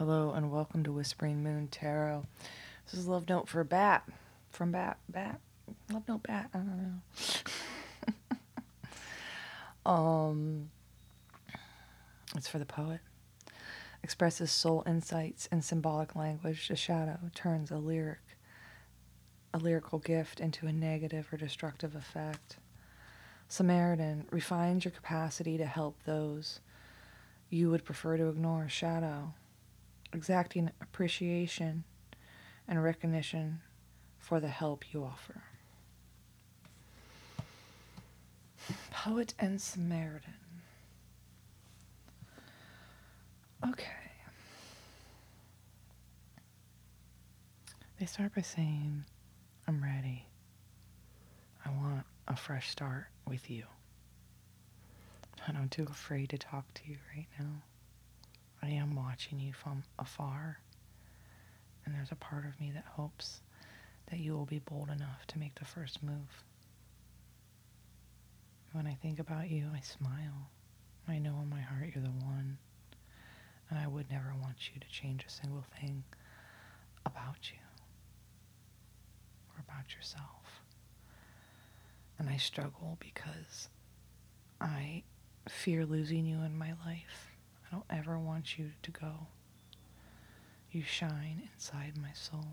Hello 0.00 0.30
and 0.30 0.50
welcome 0.50 0.82
to 0.84 0.92
Whispering 0.92 1.42
Moon 1.42 1.68
Tarot. 1.70 2.24
This 2.86 2.98
is 2.98 3.06
Love 3.06 3.28
Note 3.28 3.50
for 3.50 3.62
Bat. 3.64 4.08
From 4.48 4.72
Bat. 4.72 4.96
Bat. 5.10 5.38
Love 5.92 6.08
Note 6.08 6.22
Bat. 6.22 6.48
I 6.54 6.56
don't 6.56 7.02
know. 9.84 9.90
um 9.90 10.70
it's 12.34 12.48
for 12.48 12.58
the 12.58 12.64
poet. 12.64 13.00
Expresses 14.02 14.50
soul 14.50 14.82
insights 14.86 15.44
in 15.52 15.60
symbolic 15.60 16.16
language. 16.16 16.68
The 16.68 16.76
shadow 16.76 17.18
turns 17.34 17.70
a 17.70 17.76
lyric 17.76 18.20
a 19.52 19.58
lyrical 19.58 19.98
gift 19.98 20.40
into 20.40 20.66
a 20.66 20.72
negative 20.72 21.28
or 21.30 21.36
destructive 21.36 21.94
effect. 21.94 22.56
Samaritan 23.48 24.28
refines 24.30 24.86
your 24.86 24.92
capacity 24.92 25.58
to 25.58 25.66
help 25.66 25.98
those 26.06 26.60
you 27.50 27.68
would 27.68 27.84
prefer 27.84 28.16
to 28.16 28.28
ignore. 28.30 28.66
Shadow 28.66 29.34
exacting 30.12 30.70
appreciation 30.80 31.84
and 32.68 32.82
recognition 32.82 33.60
for 34.18 34.40
the 34.40 34.48
help 34.48 34.92
you 34.92 35.04
offer. 35.04 35.42
Poet 38.90 39.34
and 39.38 39.60
Samaritan. 39.60 40.34
Okay. 43.68 43.86
They 47.98 48.06
start 48.06 48.34
by 48.34 48.42
saying, 48.42 49.04
I'm 49.68 49.82
ready. 49.82 50.26
I 51.64 51.70
want 51.70 52.04
a 52.28 52.36
fresh 52.36 52.70
start 52.70 53.06
with 53.26 53.50
you. 53.50 53.64
And 55.46 55.56
I'm 55.58 55.68
too 55.68 55.86
afraid 55.90 56.30
to 56.30 56.38
talk 56.38 56.72
to 56.74 56.82
you 56.88 56.96
right 57.14 57.26
now. 57.38 57.62
I 58.62 58.68
am 58.68 58.94
watching 58.94 59.40
you 59.40 59.52
from 59.52 59.82
afar. 59.98 60.58
And 61.84 61.94
there's 61.94 62.12
a 62.12 62.16
part 62.16 62.44
of 62.46 62.60
me 62.60 62.70
that 62.74 62.84
hopes 62.84 63.40
that 64.10 64.18
you 64.18 64.34
will 64.34 64.46
be 64.46 64.58
bold 64.58 64.90
enough 64.90 65.26
to 65.28 65.38
make 65.38 65.54
the 65.54 65.64
first 65.64 66.02
move. 66.02 66.44
When 68.72 68.86
I 68.86 68.94
think 68.94 69.18
about 69.18 69.50
you, 69.50 69.68
I 69.74 69.80
smile. 69.80 70.50
I 71.08 71.18
know 71.18 71.38
in 71.42 71.50
my 71.50 71.60
heart 71.60 71.90
you're 71.94 72.04
the 72.04 72.10
one. 72.10 72.58
And 73.68 73.78
I 73.78 73.86
would 73.86 74.10
never 74.10 74.32
want 74.40 74.70
you 74.72 74.80
to 74.80 74.88
change 74.88 75.24
a 75.24 75.30
single 75.30 75.64
thing 75.80 76.04
about 77.06 77.50
you 77.50 77.58
or 79.56 79.64
about 79.66 79.94
yourself. 79.94 80.62
And 82.18 82.28
I 82.28 82.36
struggle 82.36 82.98
because 83.00 83.68
I 84.60 85.02
fear 85.48 85.86
losing 85.86 86.26
you 86.26 86.40
in 86.42 86.56
my 86.58 86.74
life. 86.84 87.29
I 87.70 87.74
don't 87.76 87.84
ever 87.90 88.18
want 88.18 88.58
you 88.58 88.70
to 88.82 88.90
go. 88.90 89.26
You 90.72 90.82
shine 90.82 91.48
inside 91.54 91.92
my 92.00 92.12
soul. 92.12 92.44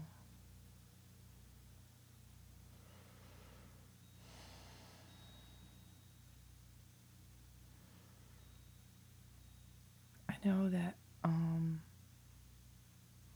I 10.30 10.36
know 10.45 10.70
that 10.70 10.95
um, 11.23 11.82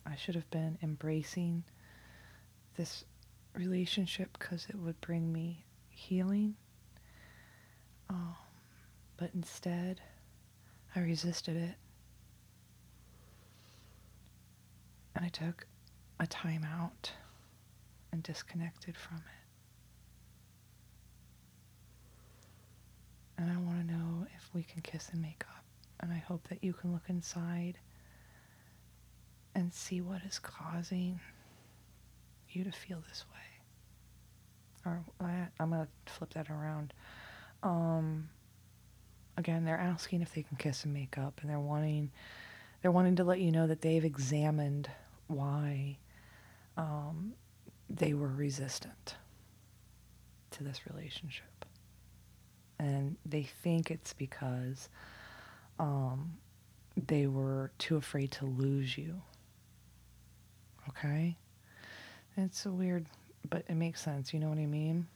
I 0.06 0.16
should 0.16 0.36
have 0.36 0.50
been 0.52 0.78
embracing 0.84 1.64
this 2.78 3.06
relationship 3.56 4.38
because 4.38 4.68
it 4.70 4.76
would 4.76 5.00
bring 5.02 5.32
me 5.34 5.64
healing. 5.90 6.56
Um, 8.09 8.36
but 9.18 9.32
instead, 9.34 10.02
I 10.95 11.00
resisted 11.00 11.56
it. 11.56 11.75
And 15.16 15.25
I 15.25 15.30
took 15.30 15.66
a 16.20 16.28
time 16.28 16.66
out 16.66 17.11
and 18.11 18.23
disconnected 18.23 18.97
from 18.97 19.17
it. 19.17 19.23
And 23.38 23.52
I 23.52 23.57
want 23.57 23.88
to 23.88 23.94
know 23.94 24.28
if 24.35 24.50
we 24.53 24.63
can 24.63 24.81
kiss 24.81 25.09
and 25.12 25.22
make 25.22 25.44
up. 25.50 25.63
And 26.00 26.12
I 26.12 26.18
hope 26.18 26.47
that 26.50 26.63
you 26.63 26.74
can 26.74 26.91
look 26.91 27.06
inside 27.08 27.78
and 29.56 29.73
see 29.73 30.02
what 30.02 30.22
is 30.28 30.40
causing 30.40 31.19
you 32.50 32.63
to 32.63 32.72
feel 32.72 33.02
this 33.08 33.25
way. 33.34 33.40
Or 34.85 35.03
I, 35.19 35.47
am 35.59 35.69
going 35.72 35.88
to 36.06 36.13
flip 36.13 36.34
that 36.34 36.50
around. 36.50 36.94
Um, 37.63 38.29
again, 39.38 39.66
they're 39.66 39.78
asking 39.78 40.22
if 40.22 40.34
they 40.34 40.44
can 40.44 40.58
kiss 40.58 40.84
and 40.84 40.94
make 40.94 41.18
up, 41.18 41.40
and 41.42 41.50
they're 41.50 41.59
wanting 41.59 42.12
they're 42.81 42.92
wanting 42.92 43.16
to 43.18 43.24
let 43.24 43.40
you 43.40 43.52
know 43.52 43.68
that 43.68 43.81
they've 43.81 44.03
examined 44.03 44.90
why 45.28 45.97
um, 46.78 47.34
they 47.90 48.14
were 48.14 48.28
resistant 48.28 49.16
to 50.52 50.64
this 50.64 50.81
relationship, 50.91 51.66
and 52.80 53.18
they 53.25 53.44
think 53.44 53.91
it's 53.91 54.14
because 54.14 54.90
um, 55.80 56.34
they 57.08 57.28
were 57.28 57.72
too 57.78 57.97
afraid 57.97 58.31
to 58.31 58.46
lose 58.46 58.97
you. 58.97 59.22
Okay, 60.90 61.38
it's 62.36 62.66
a 62.66 62.72
weird, 62.72 63.06
but 63.50 63.64
it 63.70 63.75
makes 63.75 64.02
sense. 64.02 64.34
You 64.34 64.40
know 64.40 64.50
what 64.50 64.58
I 64.58 64.66
mean? 64.66 65.08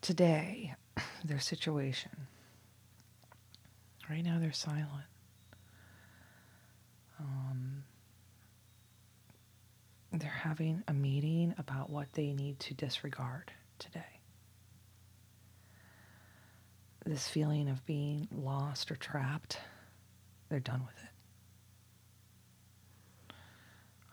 Today, 0.00 0.74
their 1.24 1.38
situation. 1.40 2.10
Right 4.08 4.24
now, 4.24 4.38
they're 4.40 4.52
silent. 4.52 5.06
Um, 7.20 7.84
they're 10.12 10.30
having 10.30 10.82
a 10.88 10.92
meeting 10.92 11.54
about 11.58 11.90
what 11.90 12.12
they 12.14 12.32
need 12.32 12.58
to 12.60 12.74
disregard 12.74 13.52
today. 13.78 14.20
This 17.06 17.28
feeling 17.28 17.68
of 17.68 17.84
being 17.86 18.28
lost 18.32 18.90
or 18.90 18.96
trapped, 18.96 19.58
they're 20.48 20.60
done 20.60 20.82
with 20.86 20.96
it. 23.28 23.34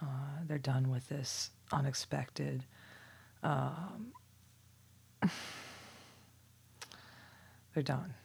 Uh, 0.01 0.05
they're 0.47 0.57
done 0.57 0.89
with 0.89 1.07
this 1.09 1.49
unexpected. 1.71 2.63
Um, 3.43 4.13
they're 7.77 7.83
done. 7.83 8.15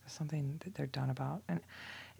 There's 0.00 0.12
something 0.12 0.60
that 0.62 0.76
they're 0.76 0.86
done 0.86 1.10
about, 1.10 1.42
and 1.48 1.58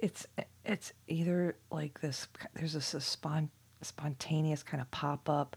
it's 0.01 0.27
it's 0.65 0.93
either 1.06 1.55
like 1.71 2.01
this. 2.01 2.27
There's 2.55 2.73
this 2.73 2.95
a 2.95 3.01
spon, 3.01 3.49
spontaneous 3.81 4.65
kind 4.65 4.81
of 4.81 4.91
pop 4.91 5.29
up, 5.29 5.56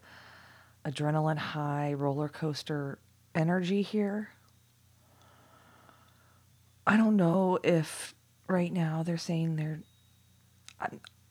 adrenaline 0.85 1.39
high 1.39 1.93
roller 1.93 2.29
coaster 2.29 2.99
energy 3.33 3.81
here. 3.81 4.29
I 6.85 6.97
don't 6.97 7.15
know 7.15 7.57
if 7.63 8.13
right 8.47 8.71
now 8.71 9.01
they're 9.01 9.17
saying 9.17 9.55
they're 9.55 9.79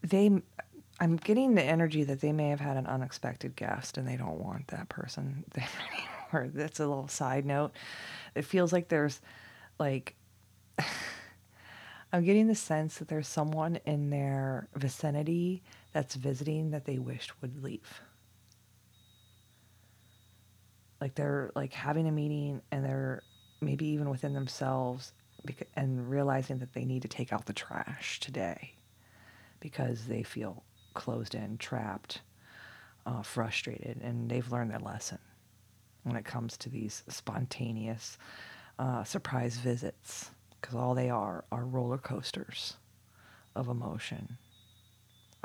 they 0.03 0.43
I'm 0.99 1.17
getting 1.17 1.55
the 1.55 1.63
energy 1.63 2.03
that 2.03 2.23
they 2.23 2.33
may 2.33 2.49
have 2.49 2.61
had 2.61 2.77
an 2.77 2.89
unexpected 2.89 3.55
guest 3.55 3.97
and 3.99 4.09
they 4.09 4.17
don't 4.17 4.41
want 4.41 4.67
that 4.67 4.89
person 4.89 5.45
or 6.33 6.49
that's 6.53 6.81
a 6.81 6.87
little 6.87 7.09
side 7.09 7.45
note. 7.45 7.73
It 8.35 8.45
feels 8.45 8.73
like 8.73 8.89
there's 8.89 9.21
like 9.79 10.15
I'm 12.13 12.25
getting 12.25 12.49
the 12.49 12.55
sense 12.55 12.99
that 12.99 13.09
there's 13.09 13.29
someone 13.29 13.79
in 13.87 14.11
their 14.11 14.69
vicinity 14.75 15.63
that's 15.93 16.17
visiting 16.17 16.71
that 16.71 16.85
they 16.85 16.99
wished 16.99 17.41
would 17.41 17.63
leave. 17.63 18.01
Like 21.01 21.15
they're 21.15 21.51
like 21.55 21.73
having 21.73 22.09
a 22.09 22.13
meeting 22.13 22.63
and 22.73 22.85
they're 22.85 23.23
maybe 23.61 23.87
even 23.87 24.11
within 24.11 24.35
themselves 24.35 25.13
and 25.77 26.11
realizing 26.11 26.59
that 26.59 26.75
they 26.75 26.85
need 26.85 27.03
to 27.03 27.09
take 27.09 27.33
out 27.33 27.47
the 27.47 27.53
trash 27.53 28.21
today 28.21 28.73
because 29.61 30.07
they 30.07 30.23
feel 30.23 30.63
closed 30.95 31.35
in, 31.35 31.57
trapped, 31.59 32.21
uh, 33.07 33.23
frustrated, 33.23 33.99
and 34.03 34.31
they've 34.31 34.51
learned 34.51 34.71
their 34.71 34.81
lesson 34.81 35.19
when 36.03 36.17
it 36.17 36.25
comes 36.25 36.57
to 36.59 36.69
these 36.69 37.03
spontaneous 37.09 38.19
uh, 38.79 39.05
surprise 39.05 39.57
visits 39.57 40.31
because 40.61 40.75
all 40.75 40.95
they 40.95 41.11
are 41.11 41.45
are 41.53 41.65
roller 41.65 41.99
coasters 41.99 42.75
of 43.55 43.69
emotion. 43.69 44.39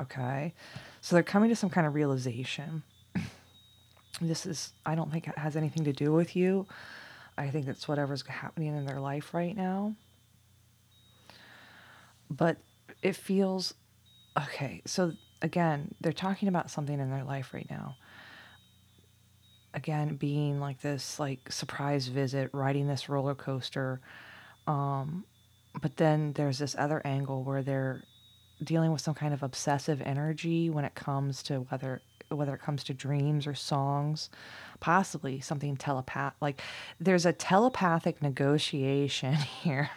Okay? 0.00 0.54
So 1.00 1.16
they're 1.16 1.22
coming 1.22 1.50
to 1.50 1.56
some 1.56 1.70
kind 1.70 1.86
of 1.86 1.94
realization. 1.94 2.82
this 4.20 4.46
is, 4.46 4.72
I 4.84 4.94
don't 4.94 5.10
think 5.10 5.28
it 5.28 5.38
has 5.38 5.56
anything 5.56 5.84
to 5.84 5.92
do 5.92 6.12
with 6.12 6.36
you. 6.36 6.66
I 7.38 7.48
think 7.48 7.68
it's 7.68 7.86
whatever's 7.88 8.26
happening 8.26 8.74
in 8.76 8.86
their 8.86 9.00
life 9.00 9.34
right 9.34 9.56
now. 9.56 9.94
But 12.30 12.58
it 13.02 13.14
feels 13.14 13.74
okay. 14.38 14.82
So 14.86 15.12
again, 15.42 15.94
they're 16.00 16.12
talking 16.12 16.48
about 16.48 16.70
something 16.70 16.98
in 16.98 17.10
their 17.10 17.24
life 17.24 17.52
right 17.52 17.68
now 17.68 17.96
again 19.76 20.16
being 20.16 20.58
like 20.58 20.80
this 20.80 21.20
like 21.20 21.52
surprise 21.52 22.08
visit 22.08 22.50
riding 22.52 22.88
this 22.88 23.08
roller 23.08 23.34
coaster 23.34 24.00
um 24.66 25.24
but 25.80 25.96
then 25.98 26.32
there's 26.32 26.58
this 26.58 26.74
other 26.78 27.02
angle 27.04 27.44
where 27.44 27.62
they're 27.62 28.02
dealing 28.64 28.90
with 28.90 29.02
some 29.02 29.14
kind 29.14 29.34
of 29.34 29.42
obsessive 29.42 30.00
energy 30.00 30.70
when 30.70 30.84
it 30.84 30.94
comes 30.94 31.42
to 31.42 31.58
whether 31.68 32.00
whether 32.30 32.54
it 32.54 32.60
comes 32.60 32.82
to 32.82 32.94
dreams 32.94 33.46
or 33.46 33.54
songs 33.54 34.30
possibly 34.80 35.40
something 35.40 35.76
telepath 35.76 36.34
like 36.40 36.60
there's 36.98 37.26
a 37.26 37.32
telepathic 37.32 38.20
negotiation 38.22 39.34
here 39.62 39.90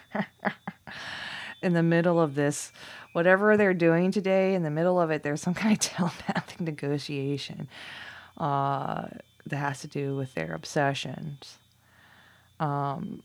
in 1.62 1.72
the 1.72 1.82
middle 1.82 2.20
of 2.20 2.34
this 2.34 2.70
whatever 3.14 3.56
they're 3.56 3.74
doing 3.74 4.12
today 4.12 4.54
in 4.54 4.62
the 4.62 4.70
middle 4.70 5.00
of 5.00 5.10
it 5.10 5.22
there's 5.22 5.40
some 5.40 5.54
kind 5.54 5.72
of 5.72 5.80
telepathic 5.80 6.60
negotiation 6.60 7.66
uh, 8.36 9.06
that 9.50 9.56
has 9.56 9.80
to 9.80 9.88
do 9.88 10.16
with 10.16 10.34
their 10.34 10.52
obsessions. 10.54 11.58
Um, 12.58 13.22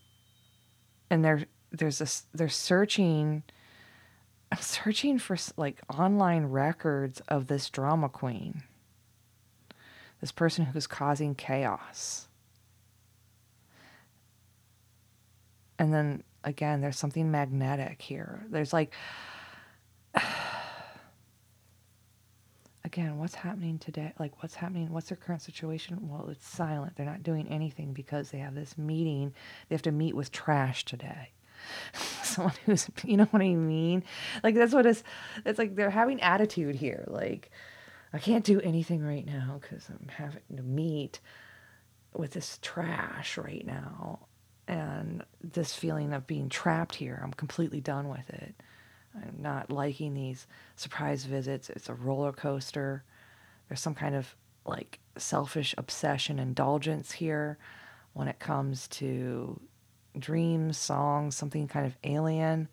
and 1.10 1.24
they're 1.24 1.45
there's 1.72 2.00
this 2.00 2.24
they're 2.33 2.50
searching 2.50 3.44
searching 4.60 5.19
for 5.19 5.38
like 5.57 5.81
online 5.98 6.45
records 6.45 7.22
of 7.27 7.48
this 7.48 7.69
drama 7.69 8.10
queen. 8.10 8.63
This 10.22 10.31
person 10.31 10.66
who's 10.66 10.88
causing 10.88 11.36
chaos. 11.36 12.27
And 15.77 15.94
then 15.94 16.24
again 16.44 16.81
there's 16.81 16.98
something 16.98 17.31
magnetic 17.31 18.01
here. 18.01 18.45
There's 18.50 18.74
like 18.74 18.94
again 22.85 23.17
what's 23.17 23.35
happening 23.35 23.77
today 23.77 24.13
like 24.19 24.41
what's 24.41 24.55
happening 24.55 24.89
what's 24.91 25.09
their 25.09 25.17
current 25.17 25.41
situation 25.41 25.97
well 26.07 26.27
it's 26.29 26.47
silent 26.47 26.95
they're 26.95 27.05
not 27.05 27.23
doing 27.23 27.47
anything 27.49 27.91
because 27.93 28.31
they 28.31 28.37
have 28.37 28.55
this 28.55 28.77
meeting 28.77 29.33
they 29.67 29.75
have 29.75 29.81
to 29.81 29.91
meet 29.91 30.15
with 30.15 30.31
trash 30.31 30.85
today 30.85 31.31
someone 32.23 32.53
who's 32.65 32.89
you 33.03 33.17
know 33.17 33.25
what 33.25 33.41
I 33.41 33.53
mean? 33.53 34.03
Like 34.43 34.55
that's 34.55 34.73
what 34.73 34.85
it's 34.85 35.03
it's 35.45 35.59
like 35.59 35.75
they're 35.75 35.89
having 35.89 36.21
attitude 36.21 36.75
here. 36.75 37.03
Like 37.07 37.51
I 38.13 38.19
can't 38.19 38.45
do 38.45 38.61
anything 38.61 39.03
right 39.03 39.25
now 39.25 39.59
because 39.61 39.88
I'm 39.89 40.07
having 40.07 40.41
to 40.55 40.63
meet 40.63 41.19
with 42.13 42.31
this 42.31 42.59
trash 42.61 43.38
right 43.38 43.65
now. 43.65 44.19
And 44.67 45.23
this 45.43 45.75
feeling 45.75 46.11
of 46.11 46.25
being 46.25 46.49
trapped 46.49 46.95
here, 46.95 47.19
I'm 47.23 47.33
completely 47.33 47.81
done 47.81 48.09
with 48.09 48.27
it. 48.31 48.55
I'm 49.15 49.41
not 49.41 49.71
liking 49.71 50.13
these 50.13 50.47
surprise 50.75 51.25
visits. 51.25 51.69
It's 51.69 51.89
a 51.89 51.94
roller 51.94 52.31
coaster. 52.31 53.03
There's 53.67 53.79
some 53.79 53.95
kind 53.95 54.15
of 54.15 54.35
like 54.65 55.00
selfish 55.17 55.75
obsession, 55.77 56.39
indulgence 56.39 57.12
here 57.12 57.57
when 58.13 58.27
it 58.27 58.39
comes 58.39 58.88
to 58.88 59.59
dreams, 60.17 60.77
songs, 60.77 61.35
something 61.35 61.67
kind 61.67 61.85
of 61.85 61.97
alien, 62.03 62.67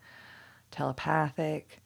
telepathic. 0.71 1.81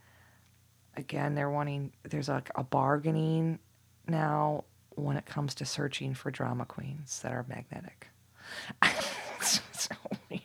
Again, 0.96 1.36
they're 1.36 1.50
wanting, 1.50 1.94
there's 2.04 2.30
like 2.30 2.50
a 2.56 2.64
bargaining 2.64 3.60
now 4.08 4.64
when 4.96 5.18
it 5.18 5.26
comes 5.26 5.54
to 5.56 5.66
searching 5.66 6.14
for 6.14 6.32
drama 6.32 6.66
queens 6.66 7.20
that 7.22 7.32
are 7.32 7.46
magnetic. 7.48 8.08
it's 8.84 9.62
so 9.74 9.96
weird. 10.30 10.42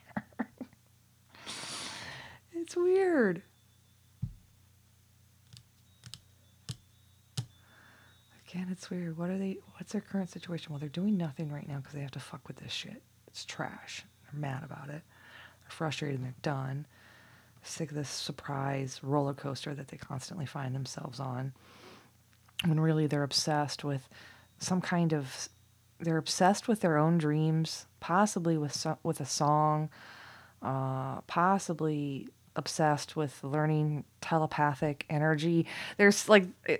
It's 2.52 2.76
weird. 2.76 3.42
It's 8.72 8.90
weird. 8.90 9.18
What 9.18 9.28
are 9.28 9.36
they? 9.36 9.58
What's 9.76 9.92
their 9.92 10.00
current 10.00 10.30
situation? 10.30 10.72
Well, 10.72 10.80
they're 10.80 10.88
doing 10.88 11.18
nothing 11.18 11.52
right 11.52 11.68
now 11.68 11.76
because 11.76 11.92
they 11.92 12.00
have 12.00 12.10
to 12.12 12.20
fuck 12.20 12.48
with 12.48 12.56
this 12.56 12.72
shit. 12.72 13.02
It's 13.26 13.44
trash. 13.44 14.02
They're 14.24 14.40
mad 14.40 14.64
about 14.64 14.88
it. 14.88 15.02
They're 15.60 15.70
frustrated 15.70 16.18
and 16.18 16.24
they're 16.24 16.34
done. 16.40 16.86
Sick 17.62 17.90
of 17.90 17.96
this 17.96 18.08
surprise 18.08 18.98
roller 19.02 19.34
coaster 19.34 19.74
that 19.74 19.88
they 19.88 19.98
constantly 19.98 20.46
find 20.46 20.74
themselves 20.74 21.20
on. 21.20 21.52
When 22.64 22.80
really 22.80 23.06
they're 23.06 23.22
obsessed 23.22 23.84
with 23.84 24.08
some 24.58 24.80
kind 24.80 25.12
of 25.12 25.50
they're 26.00 26.16
obsessed 26.16 26.66
with 26.66 26.80
their 26.80 26.96
own 26.96 27.18
dreams, 27.18 27.86
possibly 28.00 28.56
with 28.56 28.72
so, 28.72 28.96
with 29.02 29.20
a 29.20 29.26
song, 29.26 29.90
uh, 30.62 31.20
possibly 31.22 32.28
obsessed 32.56 33.16
with 33.16 33.42
learning 33.44 34.04
telepathic 34.20 35.04
energy. 35.10 35.66
There's 35.98 36.28
like 36.28 36.46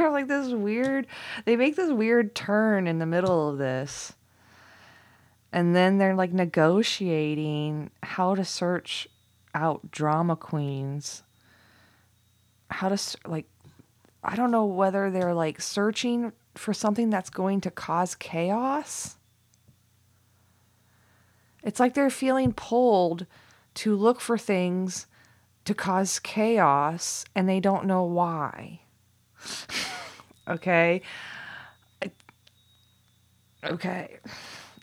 they're 0.00 0.10
like 0.10 0.28
this 0.28 0.48
weird. 0.48 1.06
They 1.44 1.56
make 1.56 1.76
this 1.76 1.90
weird 1.90 2.34
turn 2.34 2.86
in 2.86 2.98
the 2.98 3.06
middle 3.06 3.50
of 3.50 3.58
this. 3.58 4.14
And 5.52 5.74
then 5.74 5.98
they're 5.98 6.14
like 6.14 6.32
negotiating 6.32 7.90
how 8.02 8.34
to 8.34 8.44
search 8.44 9.08
out 9.54 9.90
drama 9.90 10.36
queens. 10.36 11.22
How 12.70 12.88
to 12.88 13.18
like 13.26 13.46
i 14.22 14.36
don't 14.36 14.52
know 14.52 14.66
whether 14.66 15.10
they're 15.10 15.34
like 15.34 15.60
searching 15.60 16.30
for 16.54 16.72
something 16.72 17.10
that's 17.10 17.30
going 17.30 17.60
to 17.62 17.70
cause 17.70 18.14
chaos. 18.14 19.16
It's 21.62 21.80
like 21.80 21.94
they're 21.94 22.10
feeling 22.10 22.52
pulled 22.52 23.26
to 23.74 23.94
look 23.96 24.20
for 24.20 24.38
things 24.38 25.06
to 25.64 25.74
cause 25.74 26.18
chaos 26.20 27.24
and 27.34 27.48
they 27.48 27.60
don't 27.60 27.86
know 27.86 28.04
why 28.04 28.80
okay. 30.48 31.02
Okay. 33.64 34.18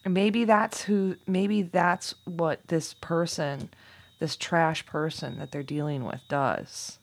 Maybe 0.05 0.45
that's 0.45 0.83
who 0.83 1.17
maybe 1.25 1.63
that's 1.63 2.15
what 2.25 2.67
this 2.67 2.93
person 2.93 3.69
this 4.19 4.35
trash 4.35 4.85
person 4.85 5.37
that 5.39 5.51
they're 5.51 5.63
dealing 5.63 6.05
with 6.05 6.21
does. 6.29 6.99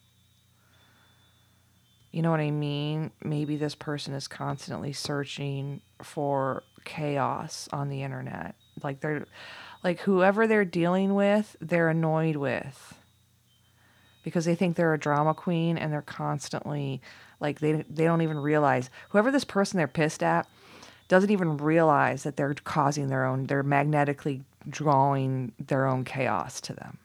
You 2.11 2.21
know 2.21 2.31
what 2.31 2.39
i 2.39 2.51
mean? 2.51 3.11
Maybe 3.23 3.57
this 3.57 3.75
person 3.75 4.13
is 4.13 4.27
constantly 4.27 4.93
searching 4.93 5.81
for 6.01 6.63
chaos 6.85 7.67
on 7.73 7.89
the 7.89 8.03
internet. 8.03 8.55
Like 8.81 9.01
they're 9.01 9.25
like 9.83 9.99
whoever 10.01 10.47
they're 10.47 10.65
dealing 10.65 11.13
with 11.13 11.55
they're 11.61 11.89
annoyed 11.89 12.37
with 12.37 12.97
because 14.25 14.43
they 14.43 14.55
think 14.55 14.75
they're 14.75 14.95
a 14.95 14.99
drama 14.99 15.35
queen 15.35 15.77
and 15.77 15.93
they're 15.93 16.01
constantly 16.01 16.99
like 17.39 17.59
they 17.59 17.85
they 17.89 18.03
don't 18.03 18.23
even 18.23 18.39
realize 18.39 18.89
whoever 19.09 19.31
this 19.31 19.45
person 19.45 19.77
they're 19.77 19.87
pissed 19.87 20.23
at 20.23 20.47
doesn't 21.07 21.29
even 21.29 21.57
realize 21.57 22.23
that 22.23 22.35
they're 22.35 22.55
causing 22.55 23.07
their 23.07 23.23
own, 23.23 23.45
they're 23.45 23.61
magnetically 23.61 24.41
drawing 24.67 25.53
their 25.59 25.85
own 25.85 26.03
chaos 26.03 26.59
to 26.59 26.73
them. 26.73 26.97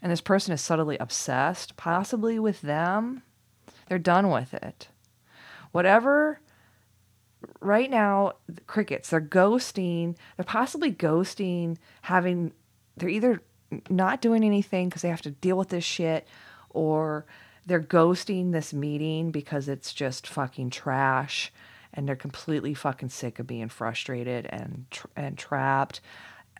And 0.00 0.10
this 0.10 0.22
person 0.22 0.54
is 0.54 0.62
subtly 0.62 0.96
obsessed, 0.96 1.76
possibly 1.76 2.38
with 2.38 2.62
them. 2.62 3.22
They're 3.88 3.98
done 3.98 4.30
with 4.30 4.54
it. 4.54 4.88
Whatever, 5.72 6.40
right 7.60 7.90
now, 7.90 8.32
crickets, 8.66 9.10
they're 9.10 9.20
ghosting, 9.20 10.16
they're 10.36 10.44
possibly 10.44 10.92
ghosting, 10.92 11.76
having, 12.02 12.52
they're 12.96 13.10
either 13.10 13.42
not 13.90 14.20
doing 14.20 14.44
anything 14.44 14.88
because 14.88 15.02
they 15.02 15.08
have 15.08 15.22
to 15.22 15.30
deal 15.30 15.56
with 15.56 15.68
this 15.68 15.84
shit 15.84 16.26
or 16.70 17.26
they're 17.66 17.80
ghosting 17.80 18.52
this 18.52 18.72
meeting 18.72 19.30
because 19.30 19.68
it's 19.68 19.92
just 19.92 20.26
fucking 20.26 20.70
trash 20.70 21.52
and 21.92 22.08
they're 22.08 22.16
completely 22.16 22.74
fucking 22.74 23.08
sick 23.10 23.38
of 23.38 23.46
being 23.46 23.68
frustrated 23.68 24.46
and 24.46 24.86
and 25.16 25.36
trapped 25.36 26.00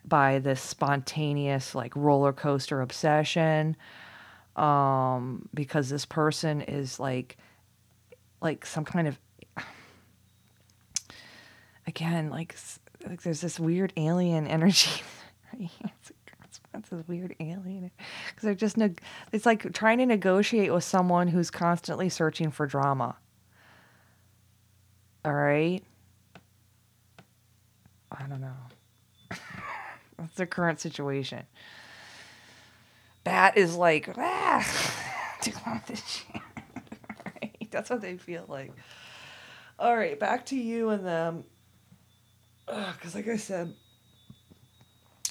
by 0.05 0.39
this 0.39 0.61
spontaneous 0.61 1.75
like 1.75 1.95
roller 1.95 2.33
coaster 2.33 2.81
obsession 2.81 3.75
um 4.55 5.47
because 5.53 5.89
this 5.89 6.05
person 6.05 6.61
is 6.61 6.99
like 6.99 7.37
like 8.41 8.65
some 8.65 8.85
kind 8.85 9.07
of 9.07 9.19
again 11.87 12.29
like, 12.29 12.55
like 13.07 13.23
there's 13.23 13.41
this 13.41 13.59
weird 13.59 13.93
alien 13.97 14.47
energy? 14.59 15.01
That's 16.73 16.91
a 16.91 17.03
weird 17.07 17.35
alien. 17.39 17.91
Because 18.27 18.43
they're 18.43 18.55
just, 18.55 18.77
it's 19.31 19.45
like 19.45 19.73
trying 19.73 19.97
to 19.99 20.05
negotiate 20.05 20.71
with 20.71 20.83
someone 20.83 21.27
who's 21.27 21.49
constantly 21.49 22.09
searching 22.09 22.51
for 22.51 22.67
drama. 22.67 23.15
All 25.25 25.33
right? 25.33 25.83
I 28.11 28.23
don't 28.27 28.41
know. 28.41 28.55
That's 30.17 30.35
their 30.35 30.45
current 30.45 30.79
situation. 30.79 31.43
Bat 33.23 33.57
is 33.57 33.75
like, 33.75 34.09
ah, 34.17 35.37
do 35.41 35.51
want 35.65 35.85
this 35.87 36.23
right? 37.25 37.67
That's 37.71 37.89
what 37.89 38.01
they 38.01 38.17
feel 38.17 38.45
like. 38.47 38.71
All 39.77 39.95
right, 39.95 40.19
back 40.19 40.45
to 40.47 40.55
you 40.57 40.89
and 40.89 41.05
them. 41.05 41.43
Because, 42.65 43.15
like 43.15 43.27
I 43.27 43.37
said, 43.37 43.73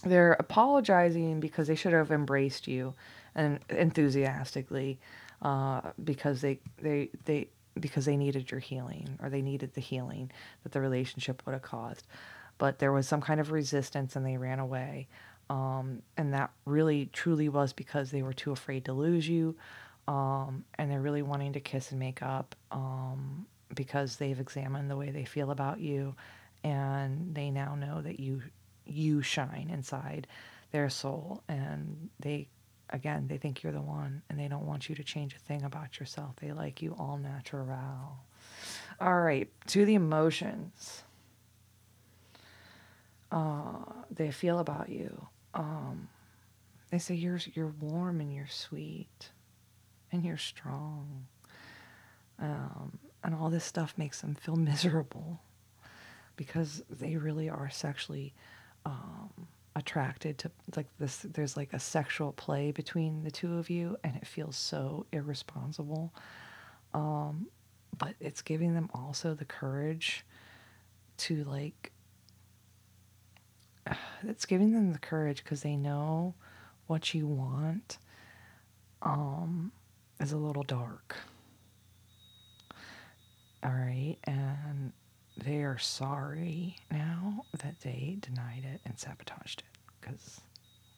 they're 0.04 0.34
apologizing 0.38 1.40
because 1.40 1.66
they 1.68 1.74
should 1.74 1.92
have 1.92 2.10
embraced 2.10 2.68
you 2.68 2.94
and 3.34 3.60
enthusiastically 3.70 5.00
uh, 5.42 5.80
because 6.02 6.40
they 6.40 6.60
they 6.80 7.10
they 7.24 7.48
because 7.78 8.04
they 8.06 8.16
needed 8.16 8.50
your 8.50 8.60
healing 8.60 9.18
or 9.22 9.30
they 9.30 9.42
needed 9.42 9.74
the 9.74 9.80
healing 9.80 10.30
that 10.62 10.72
the 10.72 10.80
relationship 10.80 11.42
would 11.46 11.52
have 11.52 11.62
caused 11.62 12.06
but 12.58 12.78
there 12.80 12.92
was 12.92 13.06
some 13.08 13.20
kind 13.20 13.40
of 13.40 13.52
resistance 13.52 14.16
and 14.16 14.26
they 14.26 14.36
ran 14.36 14.58
away 14.60 15.08
Um, 15.50 16.02
and 16.16 16.34
that 16.34 16.50
really 16.66 17.06
truly 17.12 17.48
was 17.48 17.72
because 17.72 18.10
they 18.10 18.22
were 18.22 18.34
too 18.34 18.52
afraid 18.52 18.84
to 18.86 18.92
lose 18.92 19.28
you. 19.28 19.56
Um, 20.06 20.64
and 20.78 20.90
they're 20.90 21.00
really 21.02 21.22
wanting 21.22 21.52
to 21.54 21.60
kiss 21.60 21.90
and 21.90 22.00
make 22.00 22.22
up 22.22 22.54
um, 22.70 23.46
because 23.74 24.16
they've 24.16 24.40
examined 24.40 24.90
the 24.90 24.96
way 24.96 25.10
they 25.10 25.24
feel 25.24 25.50
about 25.50 25.80
you 25.80 26.14
and 26.64 27.34
they 27.34 27.50
now 27.50 27.74
know 27.74 28.00
that 28.02 28.18
you 28.20 28.42
you 28.88 29.22
shine 29.22 29.70
inside 29.72 30.26
their 30.70 30.90
soul 30.90 31.42
and 31.48 32.10
they 32.20 32.48
again 32.90 33.26
they 33.28 33.36
think 33.36 33.62
you're 33.62 33.72
the 33.72 33.80
one 33.80 34.22
and 34.28 34.38
they 34.38 34.48
don't 34.48 34.66
want 34.66 34.88
you 34.88 34.94
to 34.94 35.04
change 35.04 35.34
a 35.34 35.38
thing 35.38 35.62
about 35.62 35.98
yourself. 36.00 36.36
They 36.36 36.52
like 36.52 36.82
you 36.82 36.94
all 36.98 37.18
natural. 37.18 38.18
All 39.00 39.20
right 39.20 39.48
to 39.68 39.84
the 39.84 39.94
emotions. 39.94 41.02
Uh, 43.30 43.84
they 44.10 44.30
feel 44.30 44.58
about 44.58 44.88
you. 44.88 45.26
Um, 45.54 46.08
they 46.90 46.98
say 46.98 47.14
you're 47.14 47.40
you're 47.54 47.74
warm 47.80 48.20
and 48.20 48.34
you're 48.34 48.46
sweet 48.48 49.30
and 50.10 50.24
you're 50.24 50.38
strong. 50.38 51.26
Um, 52.40 52.98
and 53.24 53.34
all 53.34 53.50
this 53.50 53.64
stuff 53.64 53.94
makes 53.96 54.20
them 54.20 54.34
feel 54.34 54.56
miserable 54.72 55.40
because 56.36 56.82
they 56.88 57.16
really 57.16 57.48
are 57.48 57.68
sexually 57.68 58.32
um, 58.88 59.46
attracted 59.76 60.38
to 60.38 60.50
like 60.76 60.86
this 60.98 61.18
there's 61.18 61.56
like 61.56 61.72
a 61.72 61.78
sexual 61.78 62.32
play 62.32 62.72
between 62.72 63.22
the 63.22 63.30
two 63.30 63.58
of 63.58 63.70
you 63.70 63.96
and 64.02 64.16
it 64.16 64.26
feels 64.26 64.56
so 64.56 65.06
irresponsible. 65.12 66.12
Um, 66.94 67.48
but 67.96 68.14
it's 68.20 68.42
giving 68.42 68.74
them 68.74 68.90
also 68.94 69.34
the 69.34 69.44
courage 69.44 70.24
to 71.18 71.44
like 71.44 71.92
it's 74.22 74.46
giving 74.46 74.72
them 74.72 74.92
the 74.92 74.98
courage 74.98 75.44
because 75.44 75.62
they 75.62 75.76
know 75.76 76.34
what 76.86 77.12
you 77.12 77.26
want 77.26 77.98
um, 79.02 79.70
is 80.20 80.32
a 80.32 80.36
little 80.36 80.62
dark. 80.62 81.16
All 83.62 83.70
right 83.70 84.16
and 84.24 84.92
they 85.44 85.62
are 85.62 85.78
sorry 85.78 86.76
now 86.90 87.44
that 87.58 87.80
they 87.80 88.16
denied 88.20 88.64
it 88.64 88.80
and 88.84 88.98
sabotaged 88.98 89.60
it 89.60 89.78
because 90.00 90.40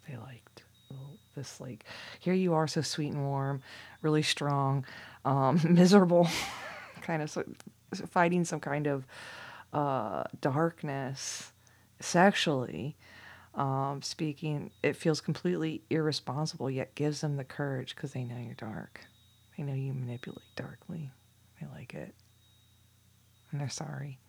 they 0.09 0.17
liked 0.17 0.63
this 1.37 1.61
like 1.61 1.85
here 2.19 2.35
you 2.35 2.55
are 2.55 2.67
so 2.67 2.81
sweet 2.81 3.13
and 3.13 3.25
warm 3.25 3.63
really 4.03 4.23
strong 4.23 4.85
um, 5.25 5.61
miserable 5.69 6.29
kind 7.03 7.23
of 7.23 7.31
so, 7.31 7.45
fighting 8.11 8.45
some 8.45 8.61
kind 8.61 8.87
of 8.87 9.07
uh, 9.73 10.25
darkness 10.41 11.53
sexually 12.01 12.97
um, 13.55 14.01
speaking 14.03 14.71
it 14.83 14.97
feels 14.97 15.21
completely 15.21 15.83
irresponsible 15.91 16.71
yet 16.71 16.95
gives 16.95 17.21
them 17.21 17.37
the 17.37 17.45
courage 17.45 17.95
because 17.95 18.13
they 18.13 18.25
know 18.25 18.39
you're 18.39 18.55
dark. 18.55 19.01
They 19.57 19.65
know 19.65 19.75
you 19.75 19.93
manipulate 19.93 20.45
darkly. 20.55 21.11
They 21.61 21.67
like 21.67 21.93
it. 21.95 22.15
And 23.51 23.61
they're 23.61 23.69
sorry 23.69 24.21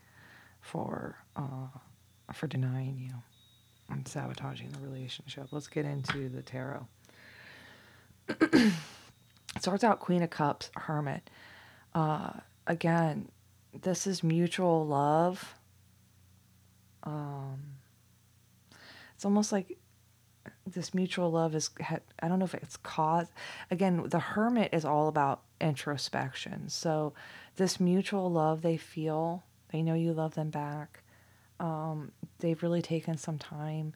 for 0.62 1.18
uh, 1.36 1.68
for 2.34 2.48
denying 2.48 2.98
you 2.98 3.14
and 3.90 4.08
sabotaging 4.08 4.70
the 4.70 4.80
relationship. 4.80 5.48
Let's 5.52 5.68
get 5.68 5.86
into 5.86 6.30
the 6.30 6.42
tarot. 6.42 6.88
it 8.30 8.74
starts 9.60 9.84
out 9.84 10.00
Queen 10.00 10.24
of 10.24 10.30
Cups, 10.30 10.72
Hermit. 10.76 11.30
Uh, 11.94 12.32
again, 12.68 13.30
this 13.82 14.08
is 14.08 14.24
mutual 14.24 14.86
love. 14.88 15.56
Um, 17.04 17.60
it's 19.16 19.26
almost 19.26 19.52
like 19.52 19.78
this 20.66 20.94
mutual 20.94 21.32
love 21.32 21.54
is 21.54 21.70
i 22.20 22.28
don't 22.28 22.40
know 22.40 22.46
if 22.46 22.54
it's 22.54 22.78
cause 22.78 23.28
again 23.70 24.04
the 24.10 24.20
hermit 24.20 24.70
is 24.74 24.86
all 24.86 25.08
about 25.08 25.42
introspection 25.60 26.68
so 26.70 27.14
this 27.58 27.80
mutual 27.80 28.32
love 28.32 28.62
they 28.62 28.78
feel 28.78 29.44
they 29.72 29.82
know 29.82 29.94
you 29.94 30.14
love 30.14 30.34
them 30.36 30.50
back. 30.50 31.04
Um, 31.60 32.12
they've 32.40 32.62
really 32.62 32.82
taken 32.82 33.18
some 33.18 33.38
time 33.38 33.94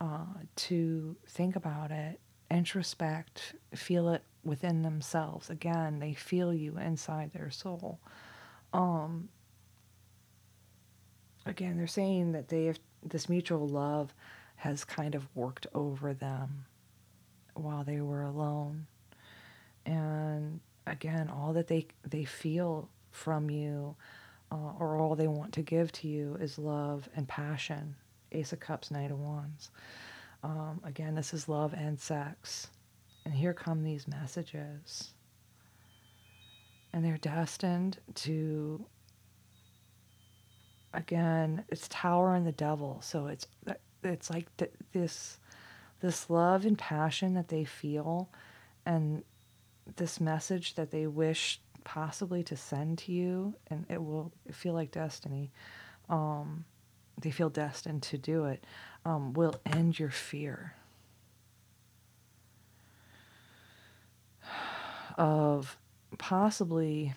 uh, 0.00 0.26
to 0.56 1.16
think 1.26 1.56
about 1.56 1.90
it, 1.90 2.20
introspect, 2.50 3.54
feel 3.74 4.08
it 4.10 4.22
within 4.44 4.82
themselves. 4.82 5.50
Again, 5.50 5.98
they 5.98 6.14
feel 6.14 6.52
you 6.52 6.78
inside 6.78 7.32
their 7.32 7.50
soul. 7.50 7.98
Um, 8.72 9.28
again, 11.46 11.76
they're 11.76 11.86
saying 11.86 12.32
that 12.32 12.48
they 12.48 12.66
have 12.66 12.78
this 13.02 13.28
mutual 13.28 13.66
love 13.66 14.14
has 14.56 14.84
kind 14.84 15.14
of 15.14 15.28
worked 15.34 15.66
over 15.74 16.12
them 16.12 16.64
while 17.54 17.84
they 17.84 18.00
were 18.00 18.22
alone. 18.22 18.86
And 19.86 20.60
again, 20.86 21.28
all 21.28 21.52
that 21.54 21.68
they 21.68 21.86
they 22.06 22.24
feel 22.24 22.88
from 23.10 23.50
you 23.50 23.96
uh, 24.50 24.72
or 24.78 24.98
all 24.98 25.14
they 25.14 25.28
want 25.28 25.52
to 25.54 25.62
give 25.62 25.92
to 25.92 26.08
you 26.08 26.36
is 26.40 26.58
love 26.58 27.08
and 27.14 27.28
passion. 27.28 27.94
Ace 28.32 28.52
of 28.52 28.60
Cups, 28.60 28.90
Knight 28.90 29.10
of 29.10 29.18
Wands. 29.18 29.70
Um, 30.42 30.80
again, 30.84 31.14
this 31.14 31.34
is 31.34 31.48
love 31.48 31.74
and 31.74 31.98
sex. 31.98 32.68
And 33.24 33.34
here 33.34 33.52
come 33.52 33.82
these 33.82 34.06
messages. 34.08 35.12
And 36.92 37.04
they're 37.04 37.18
destined 37.18 37.98
to, 38.16 38.84
again, 40.94 41.64
it's 41.68 41.88
Tower 41.88 42.34
and 42.34 42.46
the 42.46 42.52
Devil. 42.52 43.00
So 43.02 43.26
it's 43.26 43.46
it's 44.02 44.30
like 44.30 44.54
th- 44.56 44.72
this 44.92 45.38
this 46.00 46.30
love 46.30 46.64
and 46.64 46.78
passion 46.78 47.34
that 47.34 47.48
they 47.48 47.64
feel, 47.64 48.30
and 48.86 49.24
this 49.96 50.20
message 50.20 50.74
that 50.76 50.90
they 50.90 51.06
wish 51.06 51.60
possibly 51.84 52.42
to 52.44 52.56
send 52.56 52.98
to 52.98 53.12
you, 53.12 53.54
and 53.68 53.86
it 53.88 54.02
will 54.02 54.32
feel 54.52 54.74
like 54.74 54.90
destiny. 54.90 55.50
Um, 56.08 56.64
they 57.20 57.30
feel 57.30 57.50
destined 57.50 58.02
to 58.04 58.18
do 58.18 58.44
it, 58.44 58.64
um, 59.04 59.32
will 59.32 59.60
end 59.66 59.98
your 59.98 60.10
fear 60.10 60.74
of 65.18 65.76
possibly 66.16 67.12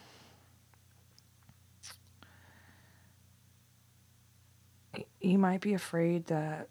you 5.22 5.38
might 5.38 5.62
be 5.62 5.74
afraid 5.76 6.26
that 6.26 6.68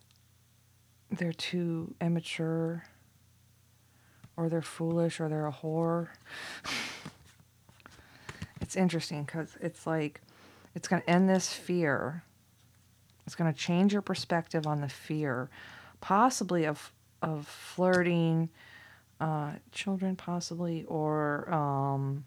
they're 1.10 1.32
too 1.32 1.94
immature 2.00 2.84
or 4.36 4.48
they're 4.48 4.60
foolish 4.60 5.20
or 5.20 5.28
they're 5.28 5.46
a 5.46 5.52
whore 5.52 6.08
it's 8.70 8.76
interesting 8.76 9.24
because 9.24 9.58
it's 9.60 9.84
like 9.84 10.20
it's 10.76 10.86
going 10.86 11.02
to 11.02 11.10
end 11.10 11.28
this 11.28 11.52
fear. 11.52 12.22
It's 13.26 13.34
going 13.34 13.52
to 13.52 13.58
change 13.58 13.92
your 13.92 14.00
perspective 14.00 14.64
on 14.64 14.80
the 14.80 14.88
fear, 14.88 15.50
possibly 16.00 16.66
of 16.66 16.92
of 17.20 17.48
flirting, 17.48 18.48
uh, 19.20 19.54
children, 19.72 20.14
possibly, 20.14 20.84
or 20.84 21.52
um, 21.52 22.26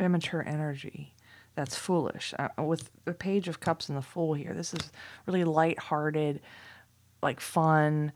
immature 0.00 0.42
energy. 0.44 1.14
That's 1.54 1.76
foolish. 1.76 2.34
Uh, 2.36 2.48
with 2.64 2.90
the 3.04 3.14
Page 3.14 3.46
of 3.46 3.60
Cups 3.60 3.88
and 3.88 3.96
the 3.96 4.02
Fool 4.02 4.34
here, 4.34 4.52
this 4.52 4.74
is 4.74 4.90
really 5.26 5.44
light-hearted, 5.44 6.40
like 7.22 7.38
fun, 7.38 8.10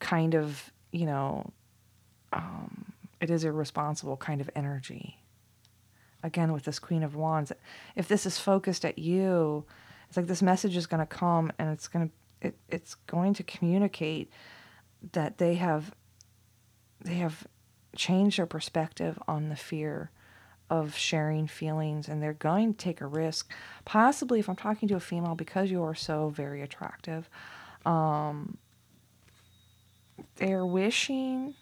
kind 0.00 0.34
of 0.34 0.70
you 0.92 1.06
know. 1.06 1.50
Um, 2.30 2.92
it 3.22 3.30
is 3.30 3.44
irresponsible 3.44 4.18
kind 4.18 4.42
of 4.42 4.50
energy 4.54 5.16
again 6.24 6.52
with 6.52 6.64
this 6.64 6.80
Queen 6.80 7.04
of 7.04 7.14
Wands, 7.14 7.52
if 7.94 8.08
this 8.08 8.26
is 8.26 8.38
focused 8.38 8.84
at 8.84 8.98
you, 8.98 9.64
it's 10.08 10.16
like 10.16 10.26
this 10.26 10.42
message 10.42 10.76
is 10.76 10.86
going 10.86 11.00
to 11.00 11.06
come 11.06 11.52
and 11.58 11.70
it's 11.70 11.86
going 11.86 12.08
to 12.08 12.14
it, 12.48 12.56
it's 12.68 12.94
going 13.06 13.34
to 13.34 13.42
communicate 13.42 14.30
that 15.12 15.38
they 15.38 15.54
have 15.54 15.94
they 17.00 17.14
have 17.14 17.46
changed 17.94 18.38
their 18.38 18.46
perspective 18.46 19.18
on 19.28 19.48
the 19.48 19.56
fear 19.56 20.10
of 20.70 20.96
sharing 20.96 21.46
feelings 21.46 22.08
and 22.08 22.22
they're 22.22 22.32
going 22.32 22.72
to 22.74 22.78
take 22.78 23.00
a 23.00 23.06
risk 23.06 23.50
possibly 23.84 24.40
if 24.40 24.48
i'm 24.48 24.56
talking 24.56 24.88
to 24.88 24.96
a 24.96 25.00
female 25.00 25.34
because 25.34 25.70
you 25.70 25.82
are 25.82 25.94
so 25.94 26.30
very 26.30 26.62
attractive 26.62 27.28
um, 27.86 28.56
they're 30.36 30.66
wishing 30.66 31.54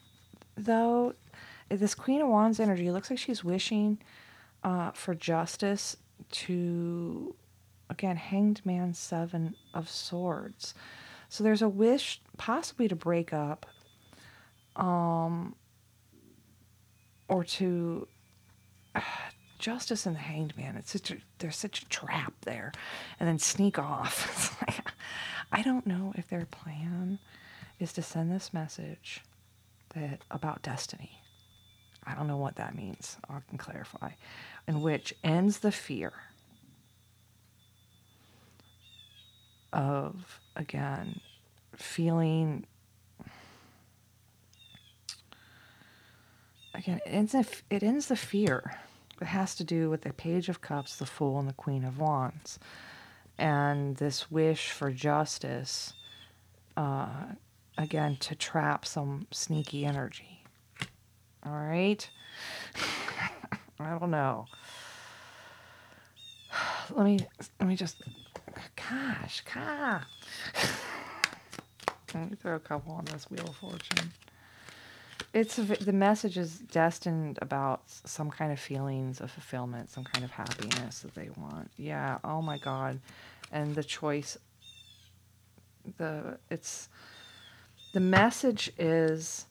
though 0.55 1.13
this 1.69 1.93
queen 1.93 2.21
of 2.21 2.27
wands 2.29 2.59
energy 2.59 2.89
looks 2.91 3.09
like 3.09 3.19
she's 3.19 3.43
wishing 3.43 3.99
uh, 4.63 4.91
for 4.91 5.13
justice 5.15 5.97
to, 6.31 7.35
again, 7.89 8.17
Hanged 8.17 8.61
Man 8.65 8.93
Seven 8.93 9.55
of 9.73 9.89
Swords. 9.89 10.73
So 11.29 11.43
there's 11.43 11.61
a 11.61 11.69
wish 11.69 12.21
possibly 12.37 12.87
to 12.87 12.95
break 12.95 13.33
up 13.33 13.65
um, 14.75 15.55
or 17.27 17.43
to. 17.43 18.07
Uh, 18.95 19.01
justice 19.59 20.05
and 20.05 20.17
the 20.17 20.19
hanged 20.19 20.57
man 20.57 20.75
it's 20.75 20.91
such 20.91 21.09
a 21.09 21.15
there's 21.39 21.55
such 21.55 21.83
a 21.83 21.85
trap 21.85 22.33
there 22.41 22.73
and 23.17 23.29
then 23.29 23.39
sneak 23.39 23.79
off 23.79 24.57
like, 24.67 24.91
i 25.53 25.61
don't 25.61 25.87
know 25.87 26.11
if 26.17 26.27
their 26.27 26.45
plan 26.45 27.17
is 27.79 27.93
to 27.93 28.01
send 28.01 28.29
this 28.29 28.53
message 28.53 29.21
that 29.93 30.21
about 30.31 30.61
destiny. 30.61 31.19
I 32.05 32.15
don't 32.15 32.27
know 32.27 32.37
what 32.37 32.55
that 32.57 32.75
means. 32.75 33.17
I 33.29 33.39
can 33.49 33.57
clarify. 33.57 34.11
In 34.67 34.81
which 34.81 35.13
ends 35.23 35.59
the 35.59 35.71
fear 35.71 36.13
of 39.73 40.39
again 40.55 41.19
feeling 41.75 42.65
again 46.75 47.01
it 47.05 47.09
ends, 47.09 47.31
the, 47.31 47.47
it 47.71 47.81
ends 47.81 48.05
the 48.05 48.15
fear 48.15 48.75
it 49.19 49.25
has 49.25 49.55
to 49.55 49.63
do 49.63 49.89
with 49.89 50.01
the 50.01 50.13
page 50.13 50.47
of 50.47 50.61
cups 50.61 50.95
the 50.97 51.07
fool 51.07 51.39
and 51.39 51.49
the 51.49 51.53
queen 51.53 51.83
of 51.83 51.97
wands 51.97 52.59
and 53.39 53.97
this 53.97 54.29
wish 54.29 54.69
for 54.69 54.91
justice 54.91 55.93
uh, 56.77 57.23
again 57.75 58.15
to 58.17 58.35
trap 58.35 58.85
some 58.85 59.25
sneaky 59.31 59.85
energy 59.85 60.32
all 61.45 61.53
right 61.53 62.09
i 63.79 63.99
don't 63.99 64.11
know 64.11 64.45
let 66.95 67.05
me 67.05 67.19
let 67.59 67.69
me 67.69 67.75
just 67.75 68.01
gosh 68.89 69.43
god 69.53 70.05
let 72.13 72.29
me 72.29 72.35
throw 72.35 72.55
a 72.55 72.59
couple 72.59 72.93
on 72.93 73.05
this 73.05 73.29
wheel 73.29 73.47
of 73.47 73.55
fortune 73.55 74.11
it's 75.33 75.55
the 75.55 75.93
message 75.93 76.37
is 76.37 76.59
destined 76.59 77.39
about 77.41 77.81
some 77.87 78.29
kind 78.29 78.51
of 78.51 78.59
feelings 78.59 79.19
of 79.19 79.31
fulfillment, 79.31 79.89
some 79.89 80.03
kind 80.03 80.23
of 80.23 80.29
happiness 80.29 80.99
that 80.99 81.15
they 81.15 81.29
want. 81.35 81.71
Yeah. 81.75 82.19
Oh 82.23 82.41
my 82.41 82.59
God. 82.59 82.99
And 83.51 83.73
the 83.73 83.83
choice. 83.83 84.37
The 85.97 86.37
it's 86.51 86.87
the 87.93 87.99
message 87.99 88.71
is 88.77 89.47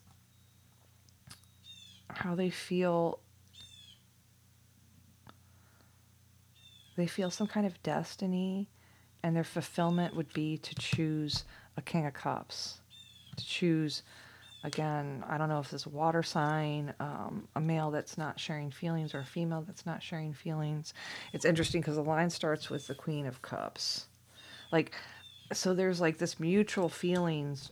how 2.17 2.35
they 2.35 2.49
feel. 2.49 3.19
They 6.95 7.07
feel 7.07 7.31
some 7.31 7.47
kind 7.47 7.65
of 7.65 7.81
destiny, 7.81 8.69
and 9.23 9.35
their 9.35 9.43
fulfillment 9.43 10.15
would 10.15 10.31
be 10.33 10.57
to 10.57 10.75
choose 10.75 11.43
a 11.75 11.81
King 11.81 12.05
of 12.05 12.13
Cups, 12.13 12.81
to 13.35 13.45
choose 13.45 14.03
Again, 14.65 15.25
I 15.27 15.37
don't 15.37 15.49
know 15.49 15.59
if 15.59 15.69
this 15.69 15.85
water 15.85 16.23
sign, 16.23 16.93
um, 17.01 17.49
a 17.53 17.59
male 17.59 17.91
that's 17.91 18.17
not 18.17 18.39
sharing 18.39 18.71
feelings, 18.71 19.13
or 19.13 19.19
a 19.19 19.25
female 19.25 19.61
that's 19.61 19.85
not 19.85 20.01
sharing 20.01 20.33
feelings. 20.33 20.93
It's 21.33 21.43
interesting 21.43 21.81
because 21.81 21.97
the 21.97 22.03
line 22.03 22.29
starts 22.29 22.69
with 22.69 22.87
the 22.87 22.95
Queen 22.95 23.25
of 23.25 23.41
Cups. 23.41 24.05
Like, 24.71 24.93
so 25.51 25.73
there's 25.73 25.99
like 25.99 26.17
this 26.17 26.39
mutual 26.39 26.87
feelings, 26.87 27.71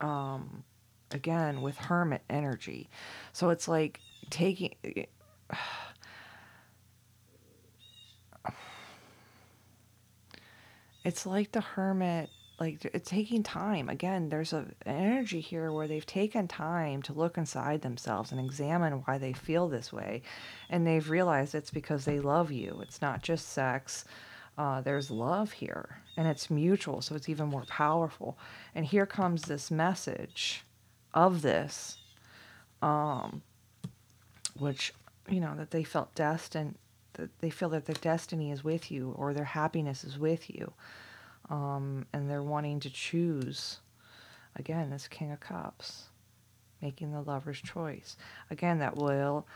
um, 0.00 0.64
again, 1.14 1.62
with 1.62 1.76
Hermit 1.76 2.22
energy. 2.30 2.88
So 3.32 3.50
it's 3.50 3.68
like 3.68 4.00
taking. 4.30 4.74
It's 11.04 11.26
like 11.26 11.50
the 11.50 11.60
Hermit 11.60 12.30
like 12.62 12.84
it's 12.94 13.10
taking 13.10 13.42
time. 13.42 13.88
Again 13.88 14.28
there's 14.28 14.52
a, 14.52 14.58
an 14.86 14.96
energy 14.96 15.40
here 15.40 15.72
where 15.72 15.88
they've 15.88 16.06
taken 16.06 16.46
time 16.46 17.02
to 17.02 17.12
look 17.12 17.36
inside 17.36 17.82
themselves 17.82 18.30
and 18.30 18.40
examine 18.40 19.02
why 19.04 19.18
they 19.18 19.32
feel 19.32 19.68
this 19.68 19.92
way. 19.92 20.22
And 20.70 20.86
they've 20.86 21.10
realized 21.10 21.54
it's 21.54 21.72
because 21.72 22.04
they 22.04 22.20
love 22.20 22.52
you. 22.52 22.80
It's 22.82 23.02
not 23.02 23.22
just 23.22 23.48
sex. 23.48 24.04
Uh, 24.56 24.80
there's 24.80 25.10
love 25.10 25.50
here 25.50 25.98
and 26.16 26.28
it's 26.28 26.50
mutual 26.50 27.00
so 27.00 27.16
it's 27.16 27.28
even 27.28 27.48
more 27.48 27.64
powerful. 27.68 28.38
And 28.74 28.86
here 28.86 29.06
comes 29.06 29.42
this 29.42 29.70
message 29.70 30.64
of 31.14 31.42
this 31.42 31.98
um, 32.80 33.42
which 34.58 34.92
you 35.28 35.40
know 35.40 35.54
that 35.56 35.70
they 35.70 35.84
felt 35.84 36.14
destined 36.14 36.76
that 37.14 37.30
they 37.40 37.50
feel 37.50 37.68
that 37.68 37.86
their 37.86 37.96
destiny 38.00 38.50
is 38.50 38.64
with 38.64 38.90
you 38.90 39.14
or 39.16 39.34
their 39.34 39.44
happiness 39.44 40.04
is 40.04 40.18
with 40.18 40.48
you 40.50 40.72
um, 41.50 42.06
and 42.12 42.30
they're 42.30 42.42
wanting 42.42 42.80
to 42.80 42.90
choose 42.90 43.78
again 44.56 44.90
this 44.90 45.08
king 45.08 45.30
of 45.30 45.40
cups 45.40 46.04
making 46.82 47.12
the 47.12 47.22
lover's 47.22 47.60
choice. 47.60 48.16
Again 48.50 48.80
that 48.80 48.96
will 48.96 49.46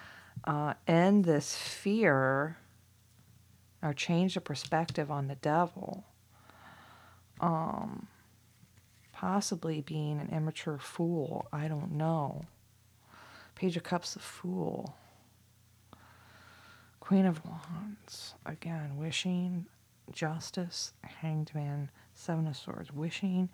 uh, 0.44 0.74
end 0.86 1.24
this 1.24 1.56
fear 1.56 2.56
or 3.82 3.92
change 3.92 4.34
the 4.34 4.40
perspective 4.40 5.10
on 5.10 5.26
the 5.26 5.34
devil. 5.34 6.04
Um, 7.40 8.06
possibly 9.16 9.80
being 9.80 10.20
an 10.20 10.28
immature 10.30 10.78
fool 10.78 11.46
i 11.52 11.66
don't 11.66 11.90
know 11.90 12.44
page 13.54 13.76
of 13.76 13.82
cups 13.82 14.14
the 14.14 14.20
fool 14.20 14.94
queen 17.00 17.24
of 17.24 17.40
wands 17.44 18.34
again 18.44 18.96
wishing 18.96 19.66
justice, 20.12 20.92
hanged 21.02 21.54
man, 21.54 21.90
seven 22.14 22.46
of 22.46 22.56
swords, 22.56 22.92
wishing 22.92 23.48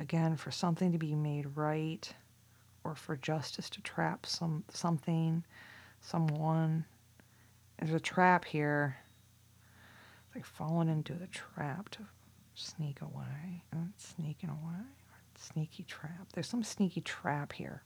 again 0.00 0.36
for 0.36 0.50
something 0.50 0.92
to 0.92 0.98
be 0.98 1.14
made 1.14 1.46
right 1.56 2.12
or 2.82 2.94
for 2.94 3.16
justice 3.16 3.70
to 3.70 3.80
trap 3.82 4.26
some 4.26 4.64
something, 4.68 5.44
someone. 6.00 6.84
There's 7.78 7.94
a 7.94 8.00
trap 8.00 8.44
here. 8.44 8.96
It's 10.26 10.36
like 10.36 10.44
falling 10.44 10.88
into 10.88 11.14
the 11.14 11.26
trap 11.28 11.88
to 11.90 12.00
sneak 12.54 13.00
away. 13.00 13.64
Sneaking 13.96 14.50
away. 14.50 14.84
Sneaky 15.36 15.84
trap. 15.84 16.28
There's 16.32 16.48
some 16.48 16.64
sneaky 16.64 17.00
trap 17.00 17.52
here 17.52 17.82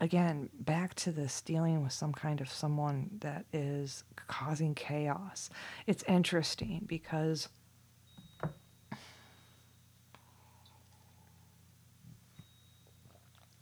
again, 0.00 0.50
back 0.58 0.94
to 0.94 1.12
this 1.12 1.40
dealing 1.40 1.82
with 1.82 1.92
some 1.92 2.12
kind 2.12 2.40
of 2.40 2.48
someone 2.48 3.10
that 3.20 3.46
is 3.52 4.04
causing 4.26 4.74
chaos. 4.74 5.50
It's 5.86 6.02
interesting 6.04 6.84
because 6.86 7.48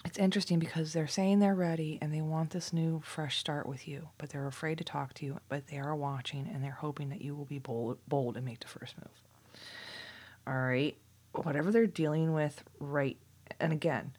it's 0.04 0.18
interesting 0.18 0.58
because 0.58 0.92
they're 0.92 1.06
saying 1.06 1.38
they're 1.38 1.54
ready 1.54 1.98
and 2.00 2.12
they 2.12 2.20
want 2.20 2.50
this 2.50 2.72
new 2.72 3.00
fresh 3.04 3.38
start 3.38 3.66
with 3.66 3.86
you, 3.86 4.08
but 4.18 4.30
they're 4.30 4.46
afraid 4.46 4.78
to 4.78 4.84
talk 4.84 5.14
to 5.14 5.24
you, 5.26 5.38
but 5.48 5.68
they 5.68 5.78
are 5.78 5.94
watching 5.94 6.48
and 6.52 6.62
they're 6.62 6.72
hoping 6.72 7.10
that 7.10 7.22
you 7.22 7.34
will 7.34 7.44
be 7.44 7.58
bold, 7.58 7.98
bold 8.08 8.36
and 8.36 8.44
make 8.44 8.60
the 8.60 8.68
first 8.68 8.96
move. 8.98 9.23
All 10.46 10.54
right. 10.54 10.96
Whatever 11.32 11.72
they're 11.72 11.86
dealing 11.86 12.32
with 12.32 12.62
right 12.78 13.18
and 13.60 13.72
again, 13.72 14.12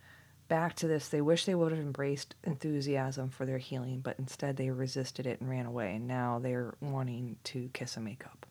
back 0.48 0.76
to 0.78 0.88
this, 0.88 1.10
they 1.10 1.22
wish 1.22 1.46
they 1.46 1.56
would 1.56 1.72
have 1.72 1.82
embraced 1.82 2.36
enthusiasm 2.44 3.30
for 3.30 3.46
their 3.46 3.58
healing, 3.58 4.00
but 4.02 4.20
instead 4.20 4.58
they 4.58 4.70
resisted 4.70 5.26
it 5.26 5.42
and 5.42 5.50
ran 5.50 5.66
away. 5.66 5.96
And 5.96 6.08
now 6.08 6.40
they're 6.40 6.76
wanting 6.82 7.38
to 7.46 7.70
kiss 7.74 7.96
and 7.96 8.06
make 8.06 8.26
up 8.26 8.46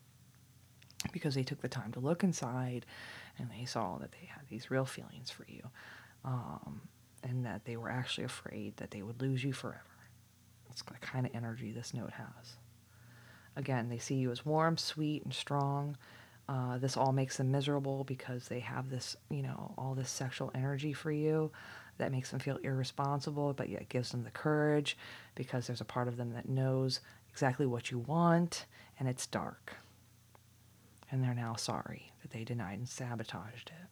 because 1.12 1.34
they 1.34 1.42
took 1.42 1.60
the 1.60 1.68
time 1.68 1.92
to 1.92 2.00
look 2.00 2.24
inside 2.24 2.86
and 3.38 3.50
they 3.50 3.64
saw 3.64 3.98
that 3.98 4.12
they 4.12 4.26
had 4.26 4.46
these 4.48 4.70
real 4.70 4.86
feelings 4.86 5.30
for 5.30 5.44
you 5.48 5.62
um, 6.24 6.80
and 7.22 7.44
that 7.44 7.64
they 7.64 7.76
were 7.76 7.90
actually 7.90 8.24
afraid 8.24 8.76
that 8.78 8.90
they 8.90 9.02
would 9.02 9.20
lose 9.20 9.44
you 9.44 9.52
forever. 9.52 9.80
It's 10.70 10.82
the 10.82 10.94
kind 10.94 11.26
of 11.26 11.34
energy 11.34 11.72
this 11.72 11.94
note 11.94 12.12
has. 12.12 12.56
Again, 13.56 13.88
they 13.88 13.98
see 13.98 14.16
you 14.16 14.30
as 14.32 14.44
warm, 14.44 14.76
sweet, 14.76 15.22
and 15.24 15.32
strong. 15.32 15.96
Uh, 16.48 16.76
this 16.78 16.96
all 16.96 17.12
makes 17.12 17.38
them 17.38 17.50
miserable 17.50 18.04
because 18.04 18.48
they 18.48 18.60
have 18.60 18.90
this, 18.90 19.16
you 19.30 19.42
know, 19.42 19.74
all 19.78 19.94
this 19.94 20.10
sexual 20.10 20.50
energy 20.54 20.92
for 20.92 21.10
you 21.10 21.50
that 21.98 22.12
makes 22.12 22.30
them 22.30 22.40
feel 22.40 22.58
irresponsible, 22.58 23.52
but 23.54 23.68
yet 23.68 23.88
gives 23.88 24.10
them 24.10 24.24
the 24.24 24.30
courage 24.30 24.96
because 25.34 25.66
there's 25.66 25.80
a 25.80 25.86
part 25.86 26.08
of 26.08 26.16
them 26.16 26.32
that 26.32 26.48
knows 26.48 27.00
exactly 27.30 27.66
what 27.66 27.90
you 27.90 27.98
want 27.98 28.66
and 28.98 29.08
it's 29.08 29.26
dark. 29.26 29.76
And 31.10 31.22
they're 31.22 31.34
now 31.34 31.54
sorry 31.54 32.12
that 32.22 32.30
they 32.30 32.44
denied 32.44 32.78
and 32.78 32.88
sabotaged 32.88 33.70
it. 33.70 33.88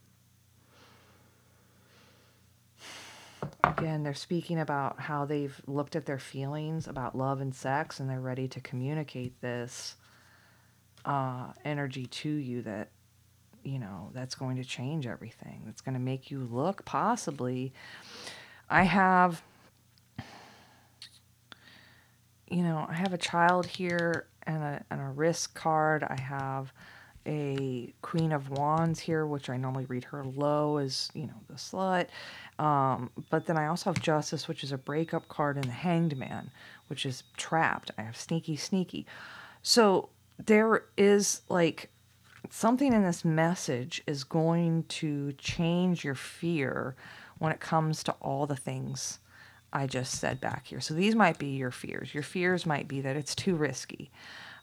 Again, 3.64 4.02
they're 4.02 4.14
speaking 4.14 4.58
about 4.60 5.00
how 5.00 5.24
they've 5.24 5.60
looked 5.66 5.96
at 5.96 6.04
their 6.04 6.18
feelings 6.18 6.86
about 6.86 7.16
love 7.16 7.40
and 7.40 7.54
sex 7.54 7.98
and 7.98 8.10
they're 8.10 8.20
ready 8.20 8.48
to 8.48 8.60
communicate 8.60 9.40
this 9.40 9.96
uh, 11.04 11.52
energy 11.64 12.06
to 12.06 12.28
you 12.28 12.62
that 12.62 12.90
you 13.64 13.78
know, 13.78 14.10
that's 14.12 14.34
going 14.34 14.56
to 14.56 14.64
change 14.64 15.06
everything. 15.06 15.62
That's 15.64 15.80
going 15.80 15.94
to 15.94 16.00
make 16.00 16.30
you 16.30 16.48
look 16.50 16.84
possibly. 16.84 17.72
I 18.68 18.84
have, 18.84 19.42
you 22.48 22.62
know, 22.62 22.86
I 22.88 22.94
have 22.94 23.12
a 23.12 23.18
child 23.18 23.66
here 23.66 24.26
and 24.44 24.62
a, 24.62 24.84
and 24.90 25.00
a 25.00 25.08
risk 25.08 25.54
card. 25.54 26.04
I 26.04 26.20
have 26.20 26.72
a 27.24 27.94
Queen 28.02 28.32
of 28.32 28.50
Wands 28.50 28.98
here, 28.98 29.26
which 29.26 29.48
I 29.48 29.56
normally 29.56 29.84
read 29.84 30.04
her 30.04 30.24
low 30.24 30.78
as, 30.78 31.08
you 31.14 31.26
know, 31.26 31.40
the 31.48 31.54
slut. 31.54 32.08
Um, 32.58 33.10
but 33.30 33.46
then 33.46 33.56
I 33.56 33.66
also 33.66 33.90
have 33.92 34.02
Justice, 34.02 34.48
which 34.48 34.64
is 34.64 34.72
a 34.72 34.78
breakup 34.78 35.28
card, 35.28 35.56
and 35.56 35.66
the 35.66 35.70
Hanged 35.70 36.16
Man, 36.16 36.50
which 36.88 37.06
is 37.06 37.22
trapped. 37.36 37.92
I 37.96 38.02
have 38.02 38.16
Sneaky, 38.16 38.56
Sneaky. 38.56 39.06
So 39.62 40.08
there 40.38 40.84
is 40.96 41.42
like 41.48 41.90
something 42.50 42.92
in 42.92 43.02
this 43.02 43.24
message 43.24 44.02
is 44.06 44.24
going 44.24 44.84
to 44.84 45.32
change 45.34 46.04
your 46.04 46.14
fear 46.14 46.94
when 47.38 47.52
it 47.52 47.60
comes 47.60 48.02
to 48.04 48.12
all 48.20 48.46
the 48.46 48.56
things 48.56 49.18
I 49.72 49.86
just 49.86 50.20
said 50.20 50.40
back 50.40 50.66
here. 50.66 50.80
So 50.80 50.94
these 50.94 51.14
might 51.14 51.38
be 51.38 51.48
your 51.48 51.70
fears. 51.70 52.12
Your 52.12 52.22
fears 52.22 52.66
might 52.66 52.88
be 52.88 53.00
that 53.00 53.16
it's 53.16 53.34
too 53.34 53.56
risky, 53.56 54.10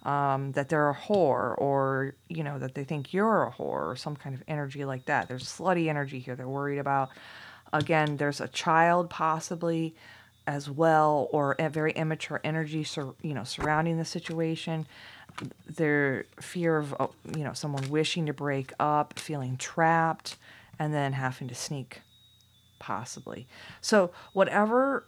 um, 0.04 0.52
that 0.52 0.70
they're 0.70 0.90
a 0.90 0.96
whore, 0.96 1.60
or 1.60 2.16
you 2.30 2.44
know 2.44 2.60
that 2.60 2.76
they 2.76 2.84
think 2.84 3.12
you're 3.12 3.44
a 3.44 3.52
whore, 3.52 3.92
or 3.92 3.96
some 3.96 4.16
kind 4.16 4.36
of 4.36 4.44
energy 4.48 4.86
like 4.86 5.06
that. 5.06 5.28
There's 5.28 5.46
slutty 5.46 5.88
energy 5.88 6.20
here. 6.20 6.36
They're 6.36 6.48
worried 6.48 6.80
about. 6.80 7.10
Again, 7.74 8.18
there's 8.18 8.42
a 8.42 8.48
child 8.48 9.10
possibly 9.10 9.96
as 10.48 10.70
well, 10.70 11.28
or 11.32 11.56
a 11.60 11.70
very 11.70 11.92
immature 11.92 12.40
energy, 12.44 12.84
sur- 12.84 13.14
you 13.22 13.34
know, 13.34 13.44
surrounding 13.44 13.98
the 13.98 14.06
situation. 14.06 14.88
Their 15.68 16.26
fear 16.42 16.78
of 16.78 16.96
uh, 17.00 17.08
you 17.36 17.44
know 17.44 17.54
someone 17.54 17.90
wishing 17.90 18.26
to 18.26 18.34
break 18.34 18.74
up, 18.80 19.20
feeling 19.20 19.58
trapped, 19.58 20.38
and 20.78 20.94
then 20.94 21.14
having 21.14 21.48
to 21.48 21.56
sneak 21.56 22.02
possibly. 22.80 23.48
So, 23.82 24.12
whatever, 24.34 25.06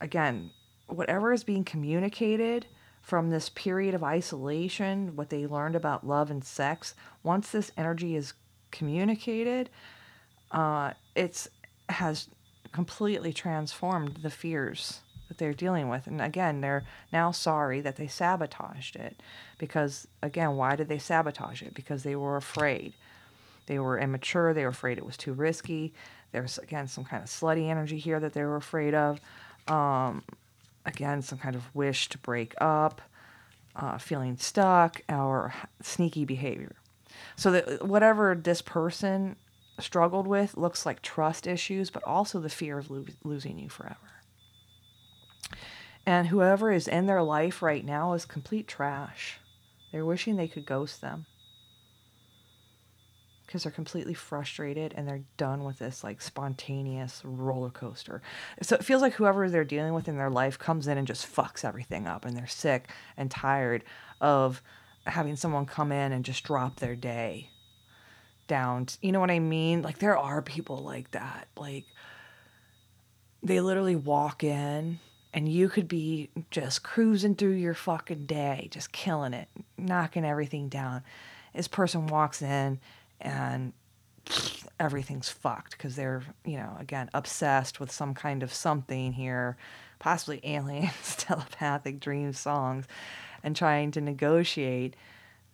again, 0.00 0.50
whatever 0.86 1.32
is 1.32 1.44
being 1.44 1.64
communicated 1.64 2.66
from 3.00 3.30
this 3.30 3.48
period 3.48 3.94
of 3.94 4.02
isolation, 4.02 5.14
what 5.14 5.30
they 5.30 5.46
learned 5.46 5.76
about 5.76 6.06
love 6.06 6.30
and 6.30 6.44
sex, 6.44 6.94
once 7.22 7.50
this 7.50 7.70
energy 7.76 8.16
is 8.16 8.34
communicated, 8.70 9.70
uh, 10.50 10.92
it's 11.14 11.48
has 11.88 12.28
completely 12.72 13.32
transformed 13.32 14.16
the 14.22 14.30
fears 14.30 15.00
that 15.28 15.38
they're 15.38 15.54
dealing 15.54 15.88
with. 15.88 16.06
And 16.06 16.20
again, 16.20 16.60
they're 16.60 16.84
now 17.12 17.30
sorry 17.30 17.80
that 17.80 17.96
they 17.96 18.06
sabotaged 18.06 18.96
it 18.96 19.20
because, 19.58 20.06
again, 20.22 20.56
why 20.56 20.76
did 20.76 20.88
they 20.88 20.98
sabotage 20.98 21.62
it? 21.62 21.74
Because 21.74 22.02
they 22.02 22.16
were 22.16 22.36
afraid. 22.36 22.94
They 23.66 23.78
were 23.78 23.98
immature. 23.98 24.52
They 24.52 24.64
were 24.64 24.70
afraid 24.70 24.98
it 24.98 25.06
was 25.06 25.16
too 25.16 25.32
risky. 25.32 25.94
There's 26.32 26.58
again 26.58 26.88
some 26.88 27.04
kind 27.04 27.22
of 27.22 27.28
slutty 27.28 27.68
energy 27.68 27.98
here 27.98 28.20
that 28.20 28.32
they 28.32 28.42
were 28.42 28.56
afraid 28.56 28.94
of. 28.94 29.20
Um, 29.68 30.22
again, 30.84 31.22
some 31.22 31.38
kind 31.38 31.54
of 31.54 31.74
wish 31.74 32.08
to 32.10 32.18
break 32.18 32.54
up, 32.58 33.00
uh, 33.76 33.98
feeling 33.98 34.36
stuck, 34.36 35.00
or 35.08 35.54
sneaky 35.80 36.24
behavior. 36.24 36.76
So 37.36 37.52
that 37.52 37.86
whatever 37.86 38.34
this 38.34 38.60
person 38.60 39.36
struggled 39.80 40.26
with 40.26 40.56
looks 40.56 40.84
like 40.84 41.02
trust 41.02 41.46
issues, 41.46 41.90
but 41.90 42.02
also 42.04 42.40
the 42.40 42.48
fear 42.48 42.78
of 42.78 42.90
lo- 42.90 43.06
losing 43.22 43.58
you 43.58 43.68
forever. 43.68 43.96
And 46.06 46.28
whoever 46.28 46.70
is 46.70 46.86
in 46.86 47.06
their 47.06 47.22
life 47.22 47.62
right 47.62 47.84
now 47.84 48.12
is 48.12 48.26
complete 48.26 48.68
trash. 48.68 49.38
They're 49.92 50.04
wishing 50.04 50.36
they 50.36 50.48
could 50.48 50.66
ghost 50.66 51.00
them 51.00 51.26
because 53.46 53.62
they're 53.62 53.72
completely 53.72 54.14
frustrated 54.14 54.92
and 54.96 55.06
they're 55.06 55.22
done 55.36 55.64
with 55.64 55.78
this 55.78 56.02
like 56.02 56.20
spontaneous 56.20 57.22
roller 57.24 57.70
coaster. 57.70 58.20
So 58.62 58.74
it 58.74 58.84
feels 58.84 59.00
like 59.02 59.14
whoever 59.14 59.48
they're 59.48 59.64
dealing 59.64 59.94
with 59.94 60.08
in 60.08 60.16
their 60.16 60.30
life 60.30 60.58
comes 60.58 60.88
in 60.88 60.98
and 60.98 61.06
just 61.06 61.32
fucks 61.32 61.64
everything 61.64 62.06
up 62.06 62.24
and 62.24 62.36
they're 62.36 62.46
sick 62.46 62.88
and 63.16 63.30
tired 63.30 63.84
of 64.20 64.60
having 65.06 65.36
someone 65.36 65.66
come 65.66 65.92
in 65.92 66.12
and 66.12 66.24
just 66.24 66.42
drop 66.44 66.80
their 66.80 66.96
day 66.96 67.50
down. 68.48 68.86
To, 68.86 68.98
you 69.02 69.12
know 69.12 69.20
what 69.20 69.30
I 69.30 69.38
mean? 69.38 69.82
Like 69.82 69.98
there 69.98 70.18
are 70.18 70.42
people 70.42 70.78
like 70.78 71.12
that. 71.12 71.46
Like 71.56 71.84
they 73.42 73.60
literally 73.60 73.96
walk 73.96 74.42
in 74.42 74.98
and 75.34 75.48
you 75.48 75.68
could 75.68 75.88
be 75.88 76.30
just 76.52 76.84
cruising 76.84 77.34
through 77.34 77.54
your 77.54 77.74
fucking 77.74 78.24
day, 78.24 78.68
just 78.70 78.92
killing 78.92 79.34
it, 79.34 79.48
knocking 79.76 80.24
everything 80.24 80.68
down. 80.68 81.02
This 81.52 81.66
person 81.66 82.06
walks 82.06 82.40
in 82.40 82.78
and 83.20 83.72
everything's 84.80 85.28
fucked 85.28 85.72
because 85.72 85.96
they're, 85.96 86.22
you 86.44 86.56
know, 86.56 86.76
again, 86.78 87.10
obsessed 87.14 87.80
with 87.80 87.90
some 87.90 88.14
kind 88.14 88.44
of 88.44 88.54
something 88.54 89.12
here, 89.12 89.56
possibly 89.98 90.40
aliens, 90.44 91.16
telepathic 91.18 91.98
dream 91.98 92.32
songs, 92.32 92.86
and 93.42 93.56
trying 93.56 93.90
to 93.90 94.00
negotiate 94.00 94.94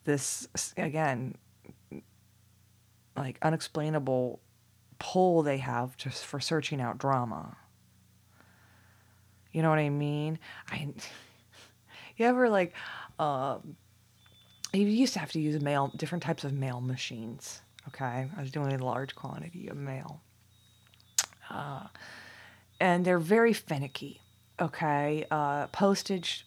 this, 0.04 0.46
again, 0.76 1.36
like 3.16 3.38
unexplainable 3.40 4.40
pull 4.98 5.42
they 5.42 5.56
have 5.56 5.96
just 5.96 6.26
for 6.26 6.38
searching 6.38 6.82
out 6.82 6.98
drama. 6.98 7.56
You 9.52 9.62
know 9.62 9.70
what 9.70 9.78
I 9.78 9.88
mean? 9.88 10.38
I 10.70 10.92
you 12.16 12.26
ever 12.26 12.48
like 12.48 12.74
um 13.18 13.76
you 14.72 14.86
used 14.86 15.14
to 15.14 15.18
have 15.18 15.32
to 15.32 15.40
use 15.40 15.60
mail, 15.60 15.90
different 15.96 16.22
types 16.22 16.44
of 16.44 16.52
mail 16.52 16.80
machines. 16.80 17.60
Okay, 17.88 18.28
I 18.36 18.40
was 18.40 18.52
doing 18.52 18.72
a 18.72 18.84
large 18.84 19.14
quantity 19.14 19.68
of 19.68 19.76
mail, 19.76 20.20
uh, 21.48 21.86
and 22.78 23.04
they're 23.04 23.18
very 23.18 23.52
finicky. 23.52 24.20
Okay, 24.60 25.24
uh, 25.30 25.66
postage 25.68 26.46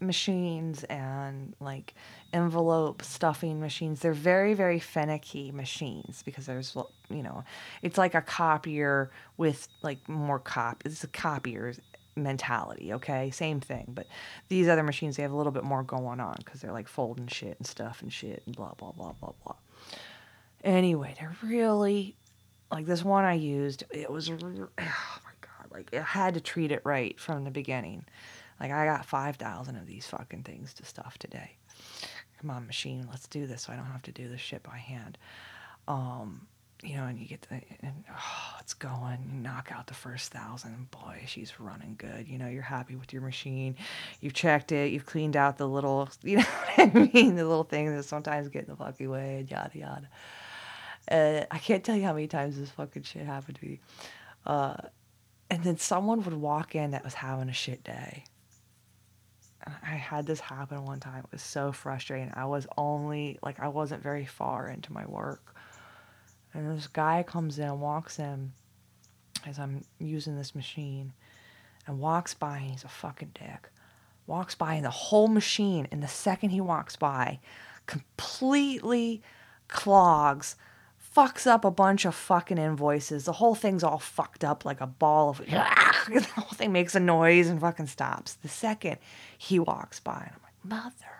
machines 0.00 0.84
and 0.84 1.54
like 1.60 1.94
envelope 2.34 3.02
stuffing 3.02 3.58
machines 3.58 4.00
they're 4.00 4.12
very 4.12 4.52
very 4.52 4.78
finicky 4.78 5.50
machines 5.50 6.22
because 6.24 6.44
there's 6.44 6.76
you 7.08 7.22
know 7.22 7.42
it's 7.80 7.96
like 7.96 8.14
a 8.14 8.20
copier 8.20 9.10
with 9.38 9.66
like 9.80 10.06
more 10.06 10.38
cop 10.38 10.82
it's 10.84 11.02
a 11.04 11.08
copier 11.08 11.72
mentality, 12.22 12.92
okay? 12.94 13.30
Same 13.30 13.60
thing. 13.60 13.86
But 13.88 14.06
these 14.48 14.68
other 14.68 14.82
machines, 14.82 15.16
they 15.16 15.22
have 15.22 15.32
a 15.32 15.36
little 15.36 15.52
bit 15.52 15.64
more 15.64 15.82
going 15.82 16.20
on 16.20 16.36
because 16.38 16.60
they're 16.60 16.72
like 16.72 16.88
folding 16.88 17.26
shit 17.26 17.56
and 17.58 17.66
stuff 17.66 18.02
and 18.02 18.12
shit 18.12 18.42
and 18.46 18.54
blah, 18.54 18.74
blah, 18.74 18.92
blah, 18.92 19.12
blah, 19.12 19.32
blah. 19.44 19.56
Anyway, 20.64 21.14
they're 21.18 21.36
really, 21.42 22.16
like 22.70 22.86
this 22.86 23.04
one 23.04 23.24
I 23.24 23.34
used, 23.34 23.84
it 23.90 24.10
was, 24.10 24.30
oh 24.32 24.36
my 24.38 24.66
God, 24.78 25.70
like 25.70 25.94
I 25.94 26.02
had 26.02 26.34
to 26.34 26.40
treat 26.40 26.72
it 26.72 26.82
right 26.84 27.18
from 27.18 27.44
the 27.44 27.50
beginning. 27.50 28.04
Like 28.60 28.72
I 28.72 28.84
got 28.84 29.06
5,000 29.06 29.76
of 29.76 29.86
these 29.86 30.06
fucking 30.06 30.42
things 30.42 30.74
to 30.74 30.84
stuff 30.84 31.18
today. 31.18 31.52
Come 32.40 32.50
on, 32.50 32.66
machine, 32.66 33.06
let's 33.10 33.26
do 33.26 33.46
this 33.46 33.62
so 33.62 33.72
I 33.72 33.76
don't 33.76 33.86
have 33.86 34.02
to 34.02 34.12
do 34.12 34.28
this 34.28 34.40
shit 34.40 34.62
by 34.62 34.76
hand. 34.78 35.18
Um, 35.86 36.46
you 36.82 36.96
know, 36.96 37.04
and 37.04 37.18
you 37.18 37.26
get 37.26 37.42
the, 37.42 37.60
and 37.82 38.04
oh, 38.10 38.56
it's 38.60 38.74
going, 38.74 39.18
you 39.32 39.40
knock 39.40 39.70
out 39.74 39.88
the 39.88 39.94
first 39.94 40.32
thousand, 40.32 40.90
boy, 40.90 41.22
she's 41.26 41.58
running 41.58 41.96
good. 41.98 42.28
You 42.28 42.38
know, 42.38 42.46
you're 42.48 42.62
happy 42.62 42.94
with 42.94 43.12
your 43.12 43.22
machine. 43.22 43.74
You've 44.20 44.34
checked 44.34 44.70
it, 44.70 44.92
you've 44.92 45.06
cleaned 45.06 45.36
out 45.36 45.58
the 45.58 45.68
little, 45.68 46.08
you 46.22 46.36
know 46.36 46.42
what 46.44 46.96
I 46.96 47.10
mean? 47.12 47.34
The 47.34 47.46
little 47.46 47.64
things 47.64 47.94
that 47.94 48.04
sometimes 48.04 48.48
get 48.48 48.64
in 48.64 48.70
the 48.70 48.76
fucking 48.76 49.10
way, 49.10 49.38
and 49.40 49.50
yada 49.50 49.78
yada. 49.78 50.08
Uh, 51.10 51.46
I 51.50 51.58
can't 51.58 51.82
tell 51.82 51.96
you 51.96 52.04
how 52.04 52.12
many 52.12 52.28
times 52.28 52.58
this 52.58 52.70
fucking 52.70 53.02
shit 53.02 53.26
happened 53.26 53.58
to 53.58 53.66
me. 53.66 53.80
Uh, 54.46 54.76
and 55.50 55.64
then 55.64 55.78
someone 55.78 56.22
would 56.22 56.34
walk 56.34 56.74
in 56.74 56.92
that 56.92 57.02
was 57.02 57.14
having 57.14 57.48
a 57.48 57.54
shit 57.54 57.82
day. 57.82 58.24
I 59.66 59.96
had 59.96 60.26
this 60.26 60.40
happen 60.40 60.84
one 60.84 61.00
time. 61.00 61.24
It 61.24 61.32
was 61.32 61.42
so 61.42 61.72
frustrating. 61.72 62.30
I 62.34 62.44
was 62.44 62.66
only, 62.76 63.38
like, 63.42 63.58
I 63.58 63.68
wasn't 63.68 64.02
very 64.02 64.24
far 64.24 64.68
into 64.68 64.92
my 64.92 65.04
work 65.06 65.57
and 66.58 66.76
this 66.76 66.88
guy 66.88 67.22
comes 67.22 67.58
in, 67.58 67.80
walks 67.80 68.18
in 68.18 68.52
as 69.46 69.58
I'm 69.58 69.84
using 69.98 70.36
this 70.36 70.54
machine, 70.54 71.12
and 71.86 72.00
walks 72.00 72.34
by, 72.34 72.58
and 72.58 72.70
he's 72.72 72.84
a 72.84 72.88
fucking 72.88 73.32
dick. 73.34 73.70
Walks 74.26 74.54
by, 74.54 74.74
and 74.74 74.84
the 74.84 74.90
whole 74.90 75.28
machine, 75.28 75.86
in 75.92 76.00
the 76.00 76.08
second 76.08 76.50
he 76.50 76.60
walks 76.60 76.96
by, 76.96 77.38
completely 77.86 79.22
clogs, 79.68 80.56
fucks 81.16 81.46
up 81.46 81.64
a 81.64 81.70
bunch 81.70 82.04
of 82.04 82.14
fucking 82.14 82.58
invoices. 82.58 83.24
The 83.24 83.32
whole 83.34 83.54
thing's 83.54 83.84
all 83.84 83.98
fucked 83.98 84.44
up 84.44 84.64
like 84.64 84.80
a 84.80 84.86
ball 84.86 85.30
of. 85.30 85.38
the 85.46 86.28
whole 86.34 86.56
thing 86.56 86.72
makes 86.72 86.94
a 86.94 87.00
noise 87.00 87.48
and 87.48 87.60
fucking 87.60 87.86
stops. 87.86 88.34
The 88.34 88.48
second 88.48 88.98
he 89.38 89.58
walks 89.58 90.00
by, 90.00 90.26
and 90.26 90.32
I'm 90.34 90.72
like, 90.72 90.82
motherfucker 90.82 91.18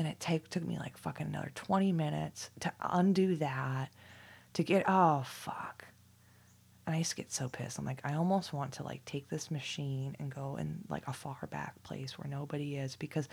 then 0.00 0.06
it 0.06 0.18
take, 0.18 0.48
took 0.48 0.66
me 0.66 0.78
like 0.78 0.96
fucking 0.96 1.26
another 1.26 1.52
20 1.54 1.92
minutes 1.92 2.48
to 2.60 2.72
undo 2.80 3.36
that, 3.36 3.90
to 4.54 4.62
get, 4.62 4.84
oh, 4.88 5.22
fuck. 5.26 5.84
And 6.86 6.94
I 6.94 6.98
used 6.98 7.10
to 7.10 7.16
get 7.16 7.30
so 7.30 7.50
pissed. 7.50 7.78
I'm 7.78 7.84
like, 7.84 8.00
I 8.02 8.14
almost 8.14 8.54
want 8.54 8.72
to 8.72 8.82
like 8.82 9.04
take 9.04 9.28
this 9.28 9.50
machine 9.50 10.16
and 10.18 10.34
go 10.34 10.56
in 10.56 10.78
like 10.88 11.06
a 11.06 11.12
far 11.12 11.36
back 11.50 11.80
place 11.82 12.18
where 12.18 12.28
nobody 12.28 12.76
is 12.76 12.96
because, 12.96 13.28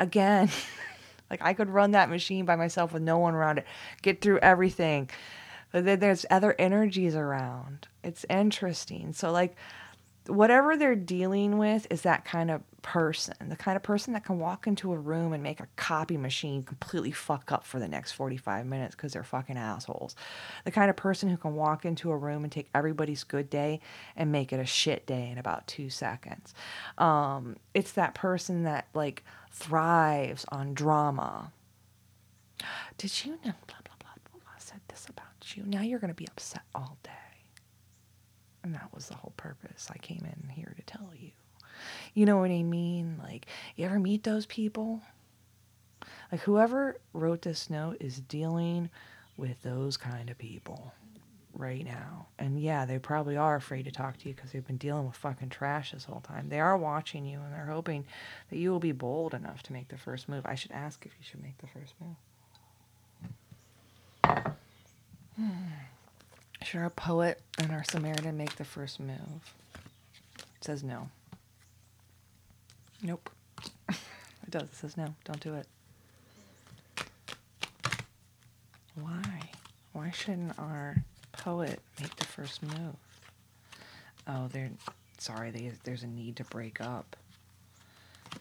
again, 0.00 0.50
like 1.30 1.40
I 1.40 1.54
could 1.54 1.70
run 1.70 1.92
that 1.92 2.10
machine 2.10 2.44
by 2.44 2.56
myself 2.56 2.92
with 2.92 3.02
no 3.02 3.18
one 3.18 3.34
around 3.34 3.58
it, 3.58 3.66
get 4.02 4.20
through 4.20 4.40
everything. 4.40 5.08
But 5.70 5.84
then 5.84 6.00
there's 6.00 6.26
other 6.30 6.56
energies 6.58 7.14
around. 7.14 7.86
It's 8.02 8.26
interesting. 8.28 9.12
So 9.12 9.30
like 9.30 9.54
whatever 10.26 10.76
they're 10.76 10.96
dealing 10.96 11.58
with 11.58 11.86
is 11.90 12.02
that 12.02 12.24
kind 12.24 12.50
of 12.50 12.62
person, 12.82 13.34
the 13.48 13.56
kind 13.56 13.76
of 13.76 13.82
person 13.82 14.12
that 14.12 14.24
can 14.24 14.38
walk 14.38 14.66
into 14.66 14.92
a 14.92 14.98
room 14.98 15.32
and 15.32 15.42
make 15.42 15.60
a 15.60 15.68
copy 15.76 16.16
machine 16.16 16.62
completely 16.62 17.10
fuck 17.10 17.50
up 17.52 17.64
for 17.64 17.78
the 17.78 17.88
next 17.88 18.12
45 18.12 18.66
minutes 18.66 18.94
because 18.94 19.12
they're 19.12 19.24
fucking 19.24 19.56
assholes. 19.56 20.14
The 20.64 20.70
kind 20.70 20.90
of 20.90 20.96
person 20.96 21.28
who 21.28 21.36
can 21.36 21.54
walk 21.54 21.84
into 21.84 22.10
a 22.10 22.16
room 22.16 22.44
and 22.44 22.52
take 22.52 22.68
everybody's 22.74 23.24
good 23.24 23.50
day 23.50 23.80
and 24.16 24.32
make 24.32 24.52
it 24.52 24.60
a 24.60 24.66
shit 24.66 25.06
day 25.06 25.30
in 25.30 25.38
about 25.38 25.66
two 25.66 25.90
seconds. 25.90 26.54
Um, 26.96 27.56
it's 27.74 27.92
that 27.92 28.14
person 28.14 28.64
that 28.64 28.88
like 28.94 29.24
thrives 29.50 30.44
on 30.50 30.74
drama. 30.74 31.52
Did 32.96 33.24
you 33.24 33.32
know 33.32 33.54
blah 33.66 33.78
blah 33.84 33.94
blah 33.98 34.14
blah, 34.30 34.40
blah 34.40 34.52
said 34.58 34.80
this 34.88 35.06
about 35.08 35.56
you? 35.56 35.64
Now 35.66 35.82
you're 35.82 36.00
gonna 36.00 36.14
be 36.14 36.28
upset 36.28 36.62
all 36.74 36.98
day. 37.02 37.10
And 38.62 38.74
that 38.74 38.92
was 38.92 39.08
the 39.08 39.14
whole 39.14 39.32
purpose. 39.36 39.88
I 39.92 39.98
came 39.98 40.24
in 40.24 40.48
here 40.50 40.74
to 40.76 40.82
tell 40.82 41.10
you. 41.16 41.30
You 42.18 42.26
know 42.26 42.38
what 42.38 42.50
I 42.50 42.64
mean? 42.64 43.20
Like, 43.22 43.46
you 43.76 43.84
ever 43.84 44.00
meet 44.00 44.24
those 44.24 44.44
people? 44.44 45.02
Like, 46.32 46.40
whoever 46.40 46.96
wrote 47.12 47.42
this 47.42 47.70
note 47.70 47.98
is 48.00 48.18
dealing 48.18 48.90
with 49.36 49.62
those 49.62 49.96
kind 49.96 50.28
of 50.28 50.36
people 50.36 50.92
right 51.54 51.84
now. 51.84 52.26
And 52.36 52.60
yeah, 52.60 52.86
they 52.86 52.98
probably 52.98 53.36
are 53.36 53.54
afraid 53.54 53.84
to 53.84 53.92
talk 53.92 54.18
to 54.18 54.28
you 54.28 54.34
because 54.34 54.50
they've 54.50 54.66
been 54.66 54.78
dealing 54.78 55.06
with 55.06 55.14
fucking 55.14 55.50
trash 55.50 55.92
this 55.92 56.06
whole 56.06 56.20
time. 56.20 56.48
They 56.48 56.58
are 56.58 56.76
watching 56.76 57.24
you 57.24 57.38
and 57.38 57.54
they're 57.54 57.66
hoping 57.66 58.04
that 58.50 58.58
you 58.58 58.72
will 58.72 58.80
be 58.80 58.90
bold 58.90 59.32
enough 59.32 59.62
to 59.62 59.72
make 59.72 59.86
the 59.86 59.96
first 59.96 60.28
move. 60.28 60.44
I 60.44 60.56
should 60.56 60.72
ask 60.72 61.06
if 61.06 61.12
you 61.20 61.24
should 61.24 61.40
make 61.40 61.58
the 61.58 61.68
first 61.68 61.94
move. 62.00 62.16
Hmm. 65.36 65.52
Should 66.64 66.80
our 66.80 66.90
poet 66.90 67.40
and 67.58 67.70
our 67.70 67.84
Samaritan 67.84 68.36
make 68.36 68.56
the 68.56 68.64
first 68.64 68.98
move? 68.98 69.54
It 70.36 70.64
says 70.64 70.82
no. 70.82 71.10
Nope. 73.02 73.30
it 73.88 74.50
does. 74.50 74.62
It 74.62 74.74
says 74.74 74.96
no. 74.96 75.14
Don't 75.24 75.40
do 75.40 75.54
it. 75.54 75.66
Why? 78.94 79.50
Why 79.92 80.10
shouldn't 80.10 80.58
our 80.58 80.96
poet 81.32 81.80
make 82.00 82.14
the 82.16 82.24
first 82.24 82.62
move? 82.62 82.96
Oh, 84.26 84.48
they're 84.52 84.70
sorry. 85.18 85.50
They, 85.50 85.72
there's 85.84 86.02
a 86.02 86.08
need 86.08 86.36
to 86.36 86.44
break 86.44 86.80
up. 86.80 87.16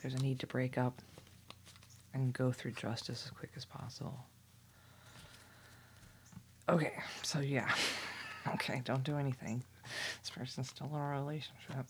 There's 0.02 0.16
a 0.16 0.20
need 0.20 0.40
to 0.40 0.48
break 0.48 0.78
up 0.78 1.02
and 2.14 2.34
go 2.34 2.52
through 2.52 2.72
justice 2.72 3.24
as 3.26 3.32
quick 3.32 3.52
as 3.56 3.66
possible. 3.66 4.18
Okay, 6.70 6.94
so 7.24 7.40
yeah. 7.40 7.70
Okay, 8.54 8.82
don't 8.86 9.04
do 9.04 9.18
anything. 9.18 9.62
This 10.22 10.30
person's 10.30 10.70
still 10.70 10.88
in 10.88 10.96
a 10.96 11.10
relationship. 11.10 11.86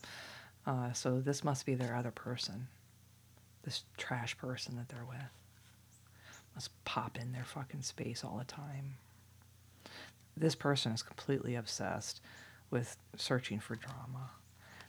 Uh, 0.68 0.92
so 0.92 1.22
this 1.22 1.46
must 1.46 1.66
be 1.66 1.76
their 1.76 1.96
other 1.96 2.12
person. 2.12 2.68
This 3.64 3.86
trash 3.96 4.38
person 4.38 4.76
that 4.76 4.90
they're 4.90 5.06
with. 5.08 5.18
Must 6.56 6.84
pop 6.84 7.18
in 7.18 7.32
their 7.32 7.46
fucking 7.46 7.84
space 7.84 8.24
all 8.24 8.38
the 8.38 8.44
time. 8.44 8.96
This 10.36 10.56
person 10.56 10.92
is 10.92 11.02
completely 11.02 11.56
obsessed 11.56 12.22
with 12.70 12.98
searching 13.16 13.60
for 13.60 13.76
drama. 13.76 14.32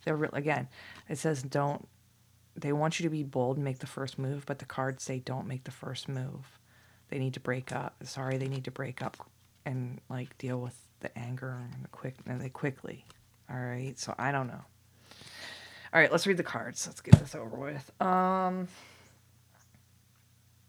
They're 0.05 0.17
re- 0.17 0.29
again, 0.33 0.69
it 1.09 1.19
says 1.19 1.43
don't 1.43 1.87
they 2.57 2.73
want 2.73 2.99
you 2.99 3.05
to 3.05 3.11
be 3.11 3.23
bold 3.23 3.57
and 3.57 3.65
make 3.65 3.79
the 3.79 3.87
first 3.87 4.19
move, 4.19 4.45
but 4.45 4.59
the 4.59 4.65
cards 4.65 5.05
say 5.05 5.21
don't 5.21 5.47
make 5.47 5.63
the 5.63 5.71
first 5.71 6.09
move. 6.09 6.59
They 7.09 7.19
need 7.21 7.35
to 7.35 7.41
break 7.41 7.71
up. 7.71 7.95
Sorry, 8.03 8.37
they 8.37 8.49
need 8.49 8.65
to 8.65 8.73
break 8.73 9.01
up 9.01 9.17
and 9.65 10.01
like 10.09 10.37
deal 10.39 10.59
with 10.59 10.77
the 11.01 11.17
anger 11.17 11.61
and 11.73 11.85
the 11.85 11.89
quick 11.89 12.17
and 12.27 12.41
they 12.41 12.49
quickly. 12.49 13.05
All 13.49 13.61
right, 13.61 13.97
so 13.97 14.15
I 14.19 14.33
don't 14.33 14.49
know. 14.49 14.65
All 15.93 16.01
right, 16.01 16.13
let's 16.13 16.27
read 16.27 16.37
the 16.37 16.43
cards. 16.43 16.87
Let's 16.87 17.01
get 17.01 17.19
this 17.19 17.35
over 17.35 17.57
with. 17.57 17.91
Um, 18.01 18.69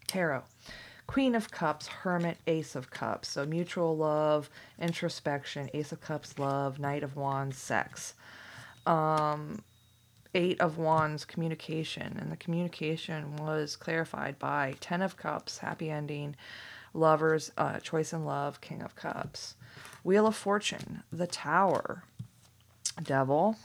tarot. 0.06 0.42
Queen 1.06 1.34
of 1.34 1.50
Cups, 1.50 1.88
Hermit, 1.88 2.38
Ace 2.46 2.76
of 2.76 2.90
Cups. 2.90 3.28
So 3.28 3.44
mutual 3.44 3.96
love, 3.96 4.48
introspection, 4.78 5.68
Ace 5.74 5.92
of 5.92 6.00
Cups, 6.00 6.38
love, 6.38 6.78
Knight 6.78 7.02
of 7.02 7.16
Wands, 7.16 7.58
sex. 7.58 8.14
Um, 8.86 9.62
Eight 10.34 10.60
of 10.60 10.78
Wands, 10.78 11.24
communication. 11.24 12.16
And 12.20 12.30
the 12.30 12.36
communication 12.36 13.36
was 13.36 13.74
clarified 13.74 14.38
by 14.38 14.76
Ten 14.80 15.02
of 15.02 15.16
Cups, 15.16 15.58
happy 15.58 15.90
ending, 15.90 16.36
lovers, 16.94 17.50
uh, 17.58 17.80
choice 17.80 18.12
in 18.12 18.24
love, 18.24 18.60
King 18.60 18.80
of 18.80 18.94
Cups. 18.94 19.56
Wheel 20.04 20.28
of 20.28 20.36
Fortune, 20.36 21.02
the 21.12 21.26
Tower, 21.26 22.04
Devil, 23.02 23.56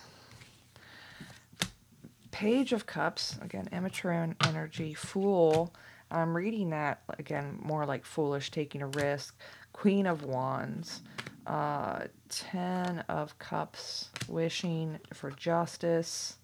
Page 2.36 2.74
of 2.74 2.86
Cups, 2.86 3.40
again, 3.42 3.70
immature 3.72 4.12
energy, 4.46 4.94
Fool. 4.94 5.74
I'm 6.12 6.36
reading 6.36 6.72
that 6.72 7.02
again 7.18 7.58
more 7.64 7.86
like 7.86 8.04
foolish, 8.04 8.52
taking 8.52 8.82
a 8.82 8.88
risk. 8.88 9.40
Queen 9.72 10.06
of 10.06 10.26
Wands, 10.26 11.02
uh, 11.48 12.08
Ten 12.28 13.00
of 13.08 13.40
Cups, 13.40 14.10
wishing 14.28 15.00
for 15.14 15.32
justice, 15.32 16.36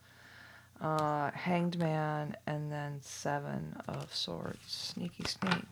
uh, 0.79 1.29
Hanged 1.31 1.77
Man, 1.77 2.37
and 2.47 2.71
then 2.71 2.99
Seven 3.01 3.75
of 3.89 4.15
Swords. 4.15 4.59
Sneaky 4.67 5.25
sneak. 5.25 5.67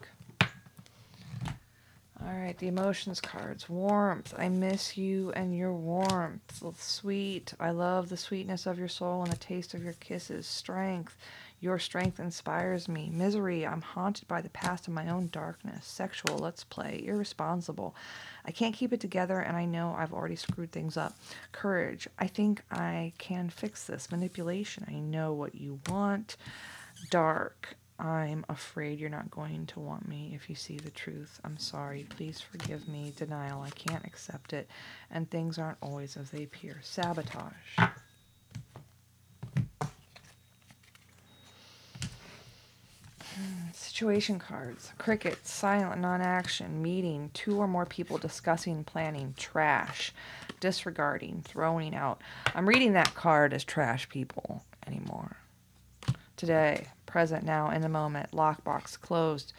All 2.22 2.36
right, 2.36 2.58
the 2.58 2.68
emotions 2.68 3.22
cards. 3.22 3.70
Warmth. 3.70 4.34
I 4.38 4.50
miss 4.50 4.98
you 4.98 5.32
and 5.38 5.56
your 5.56 5.72
warmth. 5.72 6.62
Sweet. 6.78 7.54
I 7.62 7.72
love 7.72 8.10
the 8.10 8.18
sweetness 8.18 8.66
of 8.66 8.78
your 8.78 8.90
soul 8.90 9.24
and 9.24 9.32
the 9.32 9.38
taste 9.38 9.74
of 9.74 9.82
your 9.82 9.94
kisses. 9.94 10.46
Strength. 10.46 11.16
Your 11.62 11.80
strength 11.80 12.20
inspires 12.20 12.90
me. 12.90 13.10
Misery. 13.14 13.66
I'm 13.66 13.82
haunted 13.82 14.28
by 14.28 14.42
the 14.42 14.50
past 14.50 14.88
and 14.88 14.96
my 14.96 15.08
own 15.08 15.30
darkness. 15.32 15.86
Sexual. 15.86 16.38
Let's 16.38 16.66
play. 16.66 17.02
Irresponsible. 17.06 17.96
I 18.46 18.52
can't 18.52 18.76
keep 18.76 18.92
it 18.92 19.00
together 19.00 19.40
and 19.40 19.56
I 19.56 19.64
know 19.64 19.96
I've 19.98 20.14
already 20.14 20.36
screwed 20.36 20.74
things 20.74 20.98
up. 20.98 21.18
Courage. 21.54 22.10
I 22.20 22.28
think 22.28 22.64
I 22.70 23.14
can 23.18 23.50
fix 23.50 23.86
this. 23.86 24.12
Manipulation. 24.12 24.84
I 24.90 25.00
know 25.00 25.32
what 25.32 25.56
you 25.56 25.80
want. 25.88 26.36
Dark. 27.12 27.78
I'm 28.00 28.46
afraid 28.48 28.98
you're 28.98 29.10
not 29.10 29.30
going 29.30 29.66
to 29.68 29.80
want 29.82 30.08
me 30.08 30.32
if 30.34 30.50
you 30.50 30.56
see 30.56 30.78
the 30.78 30.90
truth. 30.90 31.42
I'm 31.44 31.58
sorry. 31.58 32.06
Please 32.10 32.40
forgive 32.40 32.88
me. 32.88 33.12
Denial. 33.18 33.62
I 33.62 33.72
can't 33.72 34.06
accept 34.06 34.54
it. 34.54 34.70
And 35.12 35.30
things 35.30 35.60
aren't 35.60 35.80
always 35.82 36.16
as 36.16 36.30
they 36.30 36.44
appear. 36.44 36.80
Sabotage. 36.82 37.52
Situation 43.74 44.40
cards. 44.40 44.94
Cricket. 44.98 45.46
Silent. 45.46 46.00
Non 46.00 46.22
action. 46.22 46.82
Meeting. 46.82 47.32
Two 47.34 47.58
or 47.60 47.68
more 47.68 47.86
people 47.86 48.18
discussing 48.18 48.86
planning. 48.86 49.34
Trash. 49.38 50.14
Disregarding. 50.62 51.42
Throwing 51.44 51.94
out. 51.94 52.22
I'm 52.56 52.66
reading 52.70 52.94
that 52.94 53.14
card 53.14 53.54
as 53.54 53.66
trash 53.66 54.08
people 54.08 54.64
anymore. 54.88 55.36
Today 56.40 56.88
present 57.06 57.44
now 57.44 57.70
in 57.70 57.82
the 57.82 57.90
moment, 57.90 58.32
lockbox 58.32 58.98
closed, 58.98 59.52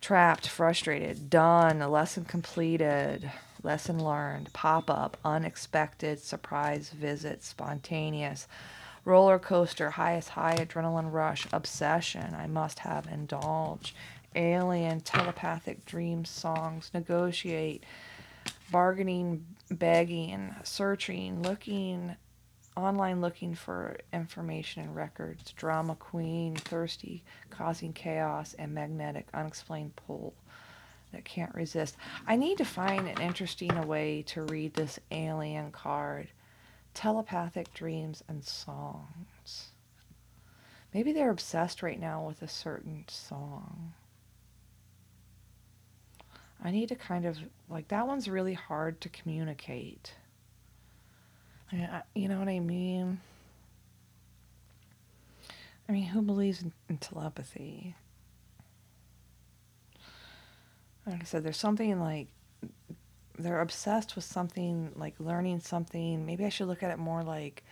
trapped, 0.00 0.48
frustrated, 0.48 1.28
done, 1.28 1.80
lesson 1.80 2.24
completed, 2.24 3.30
lesson 3.62 4.02
learned, 4.02 4.50
pop 4.54 4.88
up, 4.88 5.18
unexpected, 5.26 6.20
surprise 6.20 6.88
visit, 6.88 7.44
spontaneous, 7.44 8.48
roller 9.04 9.38
coaster, 9.38 9.90
highest 9.90 10.30
high, 10.30 10.56
adrenaline 10.56 11.12
rush, 11.12 11.46
obsession, 11.52 12.34
I 12.34 12.46
must 12.46 12.78
have, 12.78 13.06
indulge, 13.06 13.94
alien, 14.34 15.02
telepathic 15.02 15.84
dream 15.84 16.24
songs, 16.24 16.90
negotiate, 16.94 17.84
bargaining, 18.70 19.44
begging, 19.70 20.54
searching, 20.62 21.42
looking, 21.42 22.16
online 22.76 23.20
looking 23.20 23.54
for 23.54 23.96
information 24.12 24.82
and 24.82 24.96
records, 24.96 25.52
drama 25.52 25.94
queen, 25.94 26.56
thirsty, 26.56 27.22
causing 27.50 27.92
chaos, 27.92 28.54
and 28.58 28.74
magnetic, 28.74 29.28
unexplained 29.32 29.94
pull 29.96 30.34
that 31.12 31.24
can't 31.24 31.54
resist. 31.54 31.96
I 32.26 32.36
need 32.36 32.58
to 32.58 32.64
find 32.64 33.06
an 33.06 33.20
interesting 33.20 33.86
way 33.86 34.22
to 34.28 34.42
read 34.42 34.74
this 34.74 34.98
alien 35.10 35.70
card. 35.70 36.28
Telepathic 36.92 37.72
dreams 37.74 38.22
and 38.28 38.44
songs. 38.44 39.70
Maybe 40.92 41.12
they're 41.12 41.30
obsessed 41.30 41.82
right 41.82 41.98
now 41.98 42.24
with 42.24 42.42
a 42.42 42.48
certain 42.48 43.04
song. 43.08 43.94
I 46.62 46.70
need 46.70 46.88
to 46.88 46.94
kind 46.94 47.26
of 47.26 47.38
like 47.68 47.88
that 47.88 48.06
one's 48.06 48.28
really 48.28 48.54
hard 48.54 49.00
to 49.02 49.08
communicate. 49.08 50.14
Yeah, 51.74 52.02
you 52.14 52.28
know 52.28 52.38
what 52.38 52.48
I 52.48 52.60
mean? 52.60 53.20
I 55.88 55.92
mean, 55.92 56.04
who 56.04 56.22
believes 56.22 56.62
in, 56.62 56.72
in 56.88 56.98
telepathy? 56.98 57.96
Like 61.04 61.20
I 61.20 61.24
said, 61.24 61.42
there's 61.42 61.56
something 61.56 62.00
like 62.00 62.28
they're 63.38 63.60
obsessed 63.60 64.14
with 64.14 64.24
something 64.24 64.92
like 64.94 65.14
learning 65.18 65.60
something. 65.60 66.24
Maybe 66.24 66.44
I 66.44 66.48
should 66.48 66.68
look 66.68 66.82
at 66.82 66.92
it 66.92 66.98
more 66.98 67.24
like 67.24 67.64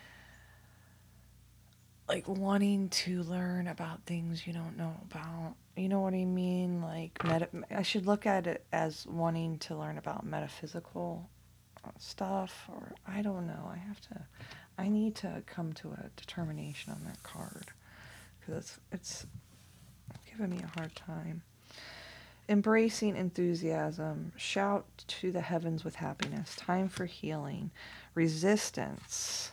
like 2.08 2.26
wanting 2.26 2.88
to 2.88 3.22
learn 3.22 3.68
about 3.68 4.02
things 4.04 4.46
you 4.46 4.52
don't 4.52 4.76
know 4.76 4.96
about. 5.10 5.54
You 5.76 5.88
know 5.88 6.00
what 6.00 6.12
I 6.12 6.24
mean? 6.24 6.82
Like 6.82 7.22
meta- 7.24 7.48
I 7.70 7.82
should 7.82 8.06
look 8.06 8.26
at 8.26 8.48
it 8.48 8.66
as 8.72 9.06
wanting 9.06 9.58
to 9.60 9.76
learn 9.76 9.96
about 9.96 10.26
metaphysical 10.26 11.30
stuff 11.98 12.68
or 12.68 12.92
I 13.06 13.22
don't 13.22 13.46
know. 13.46 13.70
I 13.70 13.76
have 13.76 14.00
to 14.02 14.22
I 14.78 14.88
need 14.88 15.14
to 15.16 15.42
come 15.46 15.72
to 15.74 15.88
a 15.92 16.10
determination 16.16 16.92
on 16.92 17.02
that 17.04 17.22
card 17.22 17.66
cuz 18.44 18.56
it's 18.56 18.78
it's 18.90 19.26
giving 20.30 20.50
me 20.50 20.62
a 20.62 20.78
hard 20.78 20.94
time. 20.94 21.42
Embracing 22.48 23.16
enthusiasm, 23.16 24.32
shout 24.36 24.84
to 25.06 25.30
the 25.30 25.40
heavens 25.40 25.84
with 25.84 25.94
happiness, 25.96 26.56
time 26.56 26.88
for 26.88 27.06
healing, 27.06 27.70
resistance, 28.14 29.52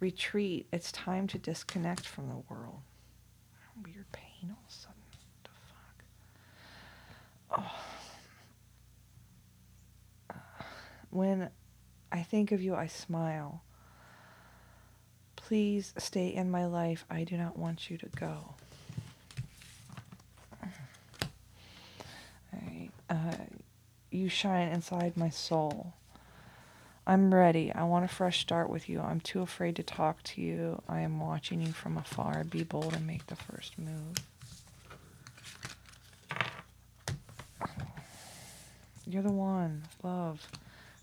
retreat. 0.00 0.66
It's 0.72 0.90
time 0.92 1.26
to 1.28 1.38
disconnect 1.38 2.06
from 2.06 2.28
the 2.28 2.42
world. 2.52 2.80
Weird 3.84 4.10
pain 4.12 4.50
all 4.50 4.58
of 4.62 4.68
a 4.68 4.72
sudden. 4.72 5.02
What 5.10 5.44
the 5.44 5.50
fuck? 7.56 7.66
Oh. 7.66 7.94
When 11.14 11.48
I 12.10 12.24
think 12.24 12.50
of 12.50 12.60
you, 12.60 12.74
I 12.74 12.88
smile. 12.88 13.62
Please 15.36 15.94
stay 15.96 16.26
in 16.26 16.50
my 16.50 16.66
life. 16.66 17.04
I 17.08 17.22
do 17.22 17.36
not 17.36 17.56
want 17.56 17.88
you 17.88 17.96
to 17.98 18.08
go. 18.16 18.56
Uh, 23.08 23.36
you 24.10 24.28
shine 24.28 24.66
inside 24.66 25.16
my 25.16 25.30
soul. 25.30 25.92
I'm 27.06 27.32
ready. 27.32 27.70
I 27.70 27.84
want 27.84 28.04
a 28.04 28.08
fresh 28.08 28.40
start 28.40 28.68
with 28.68 28.88
you. 28.88 29.00
I'm 29.00 29.20
too 29.20 29.40
afraid 29.40 29.76
to 29.76 29.84
talk 29.84 30.20
to 30.24 30.40
you. 30.40 30.82
I 30.88 31.02
am 31.02 31.20
watching 31.20 31.60
you 31.60 31.72
from 31.72 31.96
afar. 31.96 32.42
Be 32.42 32.64
bold 32.64 32.92
and 32.92 33.06
make 33.06 33.28
the 33.28 33.36
first 33.36 33.78
move. 33.78 34.16
You're 39.06 39.22
the 39.22 39.30
one. 39.30 39.84
Love. 40.02 40.48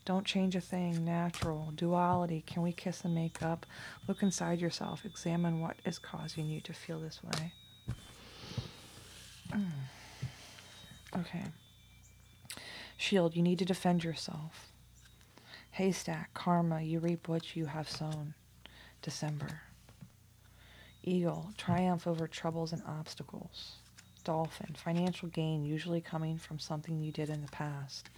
Don't 0.06 0.26
change 0.26 0.56
a 0.56 0.62
thing. 0.62 1.06
Natural. 1.06 1.72
Duality. 1.76 2.44
Can 2.46 2.64
we 2.64 2.72
kiss 2.72 3.04
and 3.04 3.14
make 3.14 3.42
up? 3.42 3.66
Look 4.08 4.24
inside 4.24 4.60
yourself. 4.60 5.06
Examine 5.06 5.60
what 5.60 5.78
is 5.86 6.00
causing 6.00 6.48
you 6.48 6.60
to 6.62 6.74
feel 6.74 7.00
this 7.00 7.22
way. 7.24 7.54
Hmm. 9.52 11.20
okay. 11.20 11.44
Shield, 12.98 13.36
you 13.36 13.42
need 13.42 13.60
to 13.60 13.66
defend 13.66 14.04
yourself. 14.04 14.72
Haystack, 15.72 16.34
karma, 16.34 16.82
you 16.82 17.00
reap 17.00 17.28
what 17.28 17.56
you 17.56 17.66
have 17.66 17.90
sown. 17.90 18.34
December. 19.02 19.62
Eagle, 21.04 21.52
triumph 21.58 22.06
over 22.06 22.28
troubles 22.28 22.72
and 22.72 22.84
obstacles. 22.88 23.78
Dolphin, 24.24 24.76
financial 24.76 25.30
gain 25.30 25.66
usually 25.66 26.02
coming 26.02 26.38
from 26.38 26.60
something 26.60 27.00
you 27.00 27.12
did 27.12 27.30
in 27.30 27.42
the 27.42 27.52
past. 27.52 28.10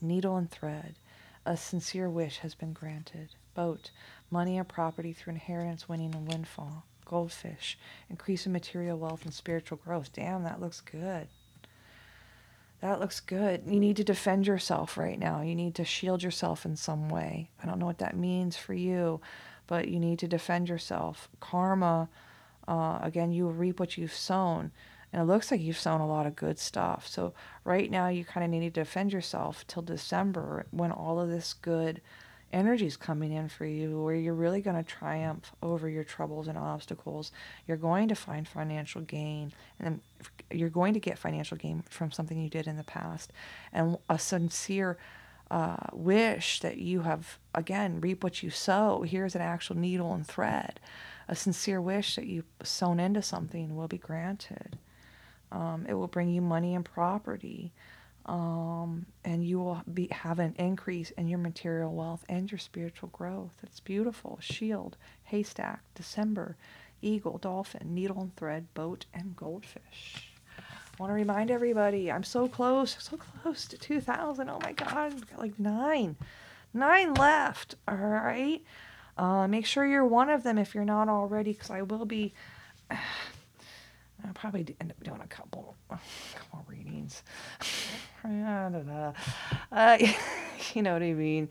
Needle 0.00 0.36
and 0.36 0.50
thread, 0.50 0.94
a 1.44 1.56
sincere 1.56 2.08
wish 2.08 2.38
has 2.38 2.54
been 2.54 2.72
granted. 2.72 3.30
Boat, 3.54 3.90
money 4.30 4.58
or 4.58 4.64
property 4.64 5.12
through 5.12 5.34
inheritance, 5.34 5.88
winning, 5.88 6.14
and 6.14 6.26
windfall. 6.26 6.84
Goldfish, 7.04 7.78
increase 8.08 8.46
in 8.46 8.52
material 8.52 8.98
wealth 8.98 9.24
and 9.24 9.34
spiritual 9.34 9.78
growth. 9.78 10.12
Damn, 10.12 10.44
that 10.44 10.60
looks 10.60 10.80
good. 10.80 11.28
That 12.80 13.00
looks 13.00 13.20
good. 13.20 13.62
You 13.66 13.78
need 13.78 13.96
to 13.96 14.04
defend 14.04 14.46
yourself 14.46 14.96
right 14.96 15.18
now. 15.18 15.40
You 15.42 15.54
need 15.54 15.74
to 15.76 15.84
shield 15.84 16.22
yourself 16.22 16.64
in 16.64 16.74
some 16.74 17.08
way. 17.08 17.50
I 17.62 17.66
don't 17.66 17.78
know 17.78 17.86
what 17.86 17.98
that 17.98 18.16
means 18.16 18.56
for 18.56 18.74
you, 18.74 19.20
but 19.66 19.88
you 19.88 20.00
need 20.00 20.18
to 20.20 20.28
defend 20.28 20.68
yourself. 20.68 21.28
Karma, 21.38 22.08
uh, 22.66 22.98
again, 23.02 23.30
you 23.30 23.46
reap 23.48 23.78
what 23.78 23.96
you've 23.96 24.12
sown. 24.12 24.72
And 25.12 25.20
it 25.20 25.26
looks 25.26 25.50
like 25.50 25.60
you've 25.60 25.78
sown 25.78 26.00
a 26.00 26.06
lot 26.06 26.26
of 26.26 26.36
good 26.36 26.58
stuff. 26.58 27.06
So 27.06 27.34
right 27.64 27.90
now, 27.90 28.08
you 28.08 28.24
kind 28.24 28.44
of 28.44 28.50
need 28.50 28.60
to 28.60 28.80
defend 28.80 29.12
yourself 29.12 29.66
till 29.66 29.82
December 29.82 30.66
when 30.70 30.90
all 30.90 31.20
of 31.20 31.28
this 31.28 31.52
good 31.52 32.00
energy 32.52 32.86
is 32.86 32.96
coming 32.96 33.32
in 33.32 33.48
for 33.48 33.64
you 33.64 34.02
where 34.02 34.14
you're 34.14 34.34
really 34.34 34.60
going 34.60 34.76
to 34.76 34.82
triumph 34.82 35.52
over 35.62 35.88
your 35.88 36.04
troubles 36.04 36.48
and 36.48 36.58
obstacles. 36.58 37.32
You're 37.66 37.76
going 37.76 38.08
to 38.08 38.14
find 38.14 38.46
financial 38.46 39.00
gain 39.00 39.52
and 39.80 40.00
you're 40.50 40.68
going 40.68 40.94
to 40.94 41.00
get 41.00 41.18
financial 41.18 41.56
gain 41.56 41.82
from 41.88 42.12
something 42.12 42.38
you 42.38 42.50
did 42.50 42.66
in 42.66 42.76
the 42.76 42.84
past 42.84 43.32
and 43.72 43.96
a 44.08 44.18
sincere 44.18 44.98
uh, 45.50 45.76
wish 45.92 46.60
that 46.60 46.78
you 46.78 47.02
have, 47.02 47.38
again, 47.54 48.00
reap 48.00 48.24
what 48.24 48.42
you 48.42 48.48
sow. 48.48 49.02
Here's 49.02 49.34
an 49.34 49.42
actual 49.42 49.76
needle 49.76 50.14
and 50.14 50.26
thread. 50.26 50.80
A 51.28 51.36
sincere 51.36 51.80
wish 51.80 52.16
that 52.16 52.26
you've 52.26 52.46
sown 52.62 52.98
into 52.98 53.20
something 53.20 53.76
will 53.76 53.88
be 53.88 53.98
granted. 53.98 54.78
Um, 55.52 55.86
it 55.88 55.94
will 55.94 56.08
bring 56.08 56.30
you 56.30 56.40
money 56.40 56.74
and 56.74 56.84
property 56.84 57.72
um, 58.26 59.06
and 59.24 59.44
you 59.44 59.58
will 59.58 59.82
be 59.92 60.08
have 60.10 60.38
an 60.38 60.54
increase 60.58 61.10
in 61.12 61.26
your 61.26 61.38
material 61.38 61.92
wealth 61.92 62.24
and 62.28 62.50
your 62.50 62.58
spiritual 62.58 63.08
growth. 63.08 63.56
It's 63.62 63.80
beautiful. 63.80 64.38
Shield, 64.40 64.96
haystack, 65.24 65.82
December, 65.94 66.56
eagle, 67.00 67.38
dolphin, 67.38 67.94
needle 67.94 68.20
and 68.20 68.36
thread, 68.36 68.72
boat, 68.74 69.06
and 69.12 69.34
goldfish. 69.34 70.28
I 70.58 70.62
want 71.02 71.10
to 71.10 71.14
remind 71.14 71.50
everybody, 71.50 72.12
I'm 72.12 72.22
so 72.22 72.46
close, 72.46 72.96
so 73.00 73.16
close 73.16 73.66
to 73.66 73.78
2,000. 73.78 74.48
Oh 74.48 74.60
my 74.62 74.72
God, 74.72 74.92
I've 74.92 75.30
got 75.30 75.40
like 75.40 75.58
nine, 75.58 76.16
nine 76.72 77.14
left. 77.14 77.74
All 77.88 77.96
right. 77.96 78.62
Uh, 79.18 79.48
make 79.48 79.66
sure 79.66 79.84
you're 79.84 80.06
one 80.06 80.30
of 80.30 80.42
them 80.42 80.58
if 80.58 80.74
you're 80.74 80.84
not 80.84 81.08
already, 81.08 81.52
because 81.52 81.70
I 81.70 81.82
will 81.82 82.04
be. 82.04 82.32
I'll 84.24 84.32
probably 84.34 84.76
end 84.80 84.90
up 84.90 85.02
doing 85.02 85.20
a 85.20 85.26
couple, 85.26 85.76
a 85.90 85.98
couple 86.34 86.64
readings. 86.68 87.22
Uh, 88.24 89.98
you 90.74 90.82
know 90.82 90.92
what 90.92 91.02
I 91.02 91.12
mean. 91.12 91.48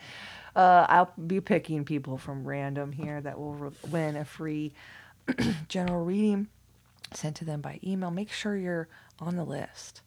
Uh, 0.56 0.86
I'll 0.88 1.12
be 1.28 1.42
picking 1.42 1.84
people 1.84 2.18
from 2.18 2.46
random 2.46 2.92
here 2.92 3.20
that 3.20 3.38
will 3.38 3.56
re- 3.56 3.72
win 3.90 4.16
a 4.16 4.24
free 4.24 4.74
general 5.68 6.06
reading 6.06 6.48
sent 7.14 7.36
to 7.38 7.46
them 7.46 7.62
by 7.62 7.80
email. 7.84 8.12
Make 8.12 8.32
sure 8.32 8.56
you're 8.56 8.88
on 9.20 9.36
the 9.36 9.44
list. 9.44 10.02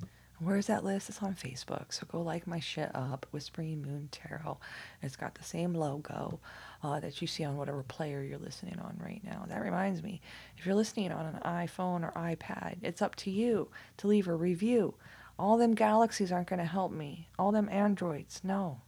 Where's 0.44 0.66
that 0.66 0.84
list? 0.84 1.08
It's 1.08 1.22
on 1.22 1.34
Facebook. 1.34 1.90
So 1.90 2.06
go 2.06 2.20
like 2.20 2.46
my 2.46 2.60
shit 2.60 2.90
up, 2.94 3.24
Whispering 3.30 3.80
Moon 3.80 4.10
Tarot. 4.12 4.58
It's 5.00 5.16
got 5.16 5.34
the 5.34 5.42
same 5.42 5.72
logo 5.72 6.38
uh, 6.82 7.00
that 7.00 7.22
you 7.22 7.26
see 7.26 7.44
on 7.44 7.56
whatever 7.56 7.82
player 7.82 8.22
you're 8.22 8.38
listening 8.38 8.78
on 8.78 9.00
right 9.02 9.22
now. 9.24 9.46
That 9.48 9.62
reminds 9.62 10.02
me, 10.02 10.20
if 10.58 10.66
you're 10.66 10.74
listening 10.74 11.12
on 11.12 11.24
an 11.24 11.40
iPhone 11.46 12.02
or 12.02 12.12
iPad, 12.12 12.76
it's 12.82 13.00
up 13.00 13.14
to 13.16 13.30
you 13.30 13.70
to 13.96 14.06
leave 14.06 14.28
a 14.28 14.34
review. 14.34 14.94
All 15.38 15.56
them 15.56 15.74
galaxies 15.74 16.30
aren't 16.30 16.48
going 16.48 16.58
to 16.58 16.66
help 16.66 16.92
me. 16.92 17.28
All 17.38 17.50
them 17.50 17.70
androids, 17.70 18.42
no. 18.44 18.82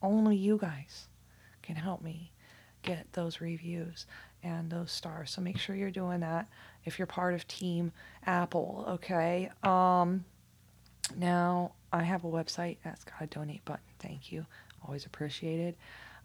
Only 0.00 0.36
you 0.36 0.56
guys 0.56 1.08
can 1.60 1.76
help 1.76 2.00
me 2.00 2.32
get 2.80 3.12
those 3.12 3.42
reviews 3.42 4.06
and 4.42 4.70
those 4.70 4.90
stars. 4.90 5.30
So 5.30 5.42
make 5.42 5.58
sure 5.58 5.76
you're 5.76 5.90
doing 5.90 6.20
that 6.20 6.48
if 6.86 6.98
you're 6.98 7.06
part 7.06 7.34
of 7.34 7.46
Team 7.46 7.92
Apple, 8.26 8.86
okay? 8.88 9.50
Um, 9.62 10.24
now, 11.16 11.72
I 11.92 12.02
have 12.02 12.24
a 12.24 12.28
website 12.28 12.78
that's 12.84 13.04
got 13.04 13.20
a 13.20 13.26
donate 13.26 13.64
button. 13.64 13.82
Thank 13.98 14.32
you. 14.32 14.46
Always 14.84 15.06
appreciated. 15.06 15.76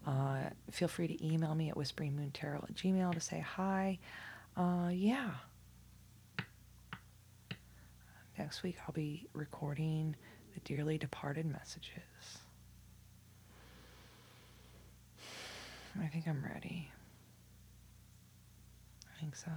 Uh, 0.06 0.38
feel 0.70 0.88
free 0.88 1.08
to 1.08 1.26
email 1.26 1.54
me 1.54 1.68
at 1.68 1.76
whisperingmoontarot 1.76 2.64
at 2.64 2.74
gmail 2.74 3.12
to 3.12 3.20
say 3.20 3.40
hi. 3.40 3.98
Uh, 4.56 4.90
yeah. 4.92 5.30
Next 8.38 8.62
week, 8.62 8.76
I'll 8.86 8.94
be 8.94 9.26
recording 9.32 10.14
the 10.54 10.60
dearly 10.60 10.96
departed 10.96 11.44
messages. 11.46 12.38
I 16.00 16.06
think 16.06 16.28
I'm 16.28 16.44
ready. 16.44 16.90
I 19.04 19.20
think 19.20 19.34
so. 19.34 19.50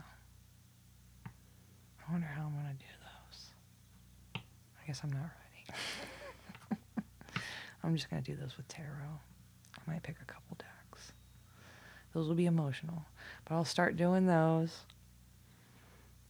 I 1.25 2.11
wonder 2.11 2.27
how 2.27 2.45
I'm 2.45 2.53
going 2.53 2.65
to 2.65 2.83
do 2.83 2.90
guess 4.91 5.01
I'm 5.05 5.11
not 5.13 5.29
ready. 5.69 5.79
I'm 7.81 7.95
just 7.95 8.09
going 8.09 8.21
to 8.21 8.29
do 8.29 8.35
those 8.35 8.57
with 8.57 8.67
tarot. 8.67 9.21
I 9.77 9.89
might 9.89 10.03
pick 10.03 10.17
a 10.21 10.25
couple 10.25 10.57
decks. 10.57 11.13
Those 12.13 12.27
will 12.27 12.35
be 12.35 12.45
emotional, 12.45 13.05
but 13.45 13.55
I'll 13.55 13.63
start 13.63 13.95
doing 13.95 14.25
those. 14.25 14.79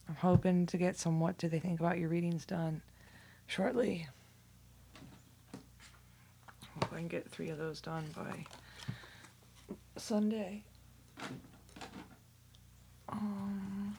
I'm 0.08 0.14
hoping 0.14 0.66
to 0.66 0.76
get 0.76 0.96
some 0.96 1.18
what 1.18 1.38
do 1.38 1.48
they 1.48 1.58
think 1.58 1.80
about 1.80 1.98
your 1.98 2.08
readings 2.08 2.46
done 2.46 2.82
shortly. 3.48 4.06
Hope 6.74 6.92
I 6.92 6.98
can 6.98 7.08
get 7.08 7.28
three 7.28 7.48
of 7.48 7.58
those 7.58 7.80
done 7.80 8.04
by 8.14 8.46
Sunday. 9.96 10.62
Um, 13.08 13.96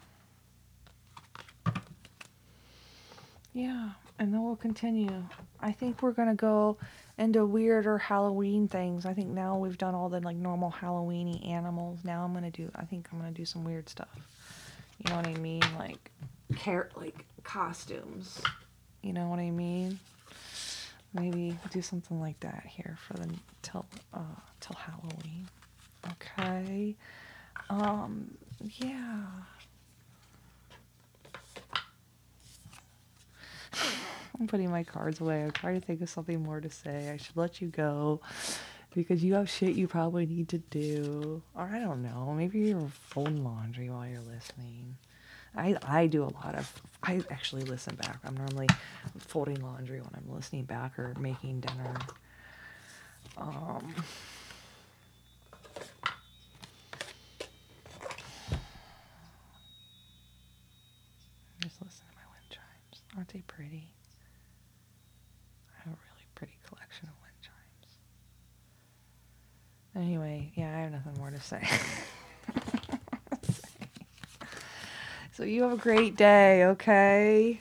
yeah, 3.54 3.90
and 4.20 4.34
then 4.34 4.44
we'll 4.44 4.56
continue. 4.56 5.26
I 5.60 5.72
think 5.72 6.02
we're 6.02 6.12
to 6.28 6.36
go 6.36 6.78
into 7.18 7.46
weirder 7.46 7.98
Halloween 7.98 8.68
things. 8.68 9.06
I 9.06 9.14
think 9.14 9.30
now 9.30 9.58
we've 9.58 9.78
done 9.78 9.96
all 9.96 10.10
the 10.10 10.20
like 10.20 10.36
normal 10.36 10.72
Halloweeny 10.72 11.48
animals. 11.48 12.00
Now 12.04 12.24
I'm 12.24 12.34
gonna 12.34 12.52
do. 12.52 12.72
I 12.76 12.86
think 12.86 13.08
I'm 13.12 13.20
gonna 13.20 13.32
do 13.32 13.46
some 13.46 13.64
weird 13.64 13.90
stuff. 13.90 14.10
You 15.00 15.10
know 15.10 15.18
what 15.18 15.28
I 15.28 15.36
mean? 15.36 15.64
Like, 15.78 16.12
care 16.56 16.90
like 16.96 17.26
costumes. 17.44 18.42
You 19.02 19.14
know 19.14 19.28
what 19.28 19.40
I 19.40 19.52
mean? 19.52 20.00
Maybe 21.14 21.58
do 21.72 21.82
something 21.82 22.20
like 22.20 22.40
that 22.40 22.64
here 22.68 22.98
for 23.08 23.14
the 23.14 23.30
till 23.62 23.86
uh 24.14 24.20
till 24.60 24.76
Halloween. 24.76 25.48
Okay. 26.12 26.96
Um. 27.70 28.38
Yeah. 28.62 29.26
I'm 34.40 34.48
putting 34.48 34.70
my 34.72 34.84
cards 34.84 35.22
away. 35.22 35.44
I'm 35.44 35.52
trying 35.52 35.80
to 35.80 35.86
think 35.86 36.02
of 36.02 36.10
something 36.10 36.42
more 36.42 36.60
to 36.60 36.70
say. 36.70 37.12
I 37.12 37.18
should 37.18 37.38
let 37.38 37.62
you 37.62 37.68
go 37.68 38.22
because 38.96 39.24
you 39.24 39.36
have 39.36 39.50
shit 39.50 39.76
you 39.76 39.88
probably 39.88 40.26
need 40.26 40.50
to 40.50 40.58
do. 40.58 41.42
Or 41.56 41.64
I 41.64 41.80
don't 41.80 42.02
know. 42.02 42.34
Maybe 42.36 42.60
you're 42.60 42.90
folding 43.10 43.44
laundry 43.44 43.90
while 43.90 44.08
you're 44.08 44.20
listening. 44.22 44.98
I, 45.56 45.78
I 45.86 46.08
do 46.08 46.24
a 46.24 46.34
lot 46.34 46.56
of 46.56 46.72
I 47.04 47.22
actually 47.30 47.64
listen 47.64 47.96
back. 47.96 48.18
I'm 48.26 48.36
normally 48.36 48.68
folding 49.20 49.62
laundry 49.62 50.00
when 50.00 50.10
I'm 50.16 50.34
listening 50.34 50.64
back 50.64 50.98
or 50.98 51.14
making 51.20 51.60
dinner. 51.62 51.94
Um 53.38 53.94
just 61.62 61.82
listen 61.82 62.06
to 62.10 62.16
my 62.16 62.26
wind 62.32 62.50
chimes. 62.50 63.02
Aren't 63.16 63.30
they 63.30 63.42
pretty? 63.48 63.94
I 65.76 65.84
have 65.90 65.94
a 65.94 65.98
really 66.12 66.28
pretty 66.36 66.58
collection 66.68 67.08
of 67.08 67.14
wind 67.22 67.38
chimes. 67.42 67.98
Anyway, 69.96 70.52
yeah, 70.56 70.76
I 70.76 70.82
have 70.82 70.92
nothing 70.92 71.14
more 71.20 71.30
to 71.30 71.40
say. 71.40 71.62
so 75.34 75.44
you 75.44 75.62
have 75.64 75.74
a 75.74 75.78
great 75.78 76.16
day, 76.16 76.66
okay? 76.66 77.60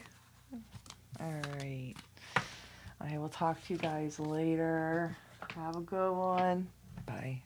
All 1.21 1.43
right. 1.59 1.95
I 3.01 3.19
will 3.19 3.29
talk 3.29 3.63
to 3.67 3.73
you 3.73 3.79
guys 3.79 4.19
later. 4.19 5.15
Have 5.55 5.77
a 5.77 5.81
good 5.81 6.13
one. 6.13 6.69
Bye. 7.05 7.43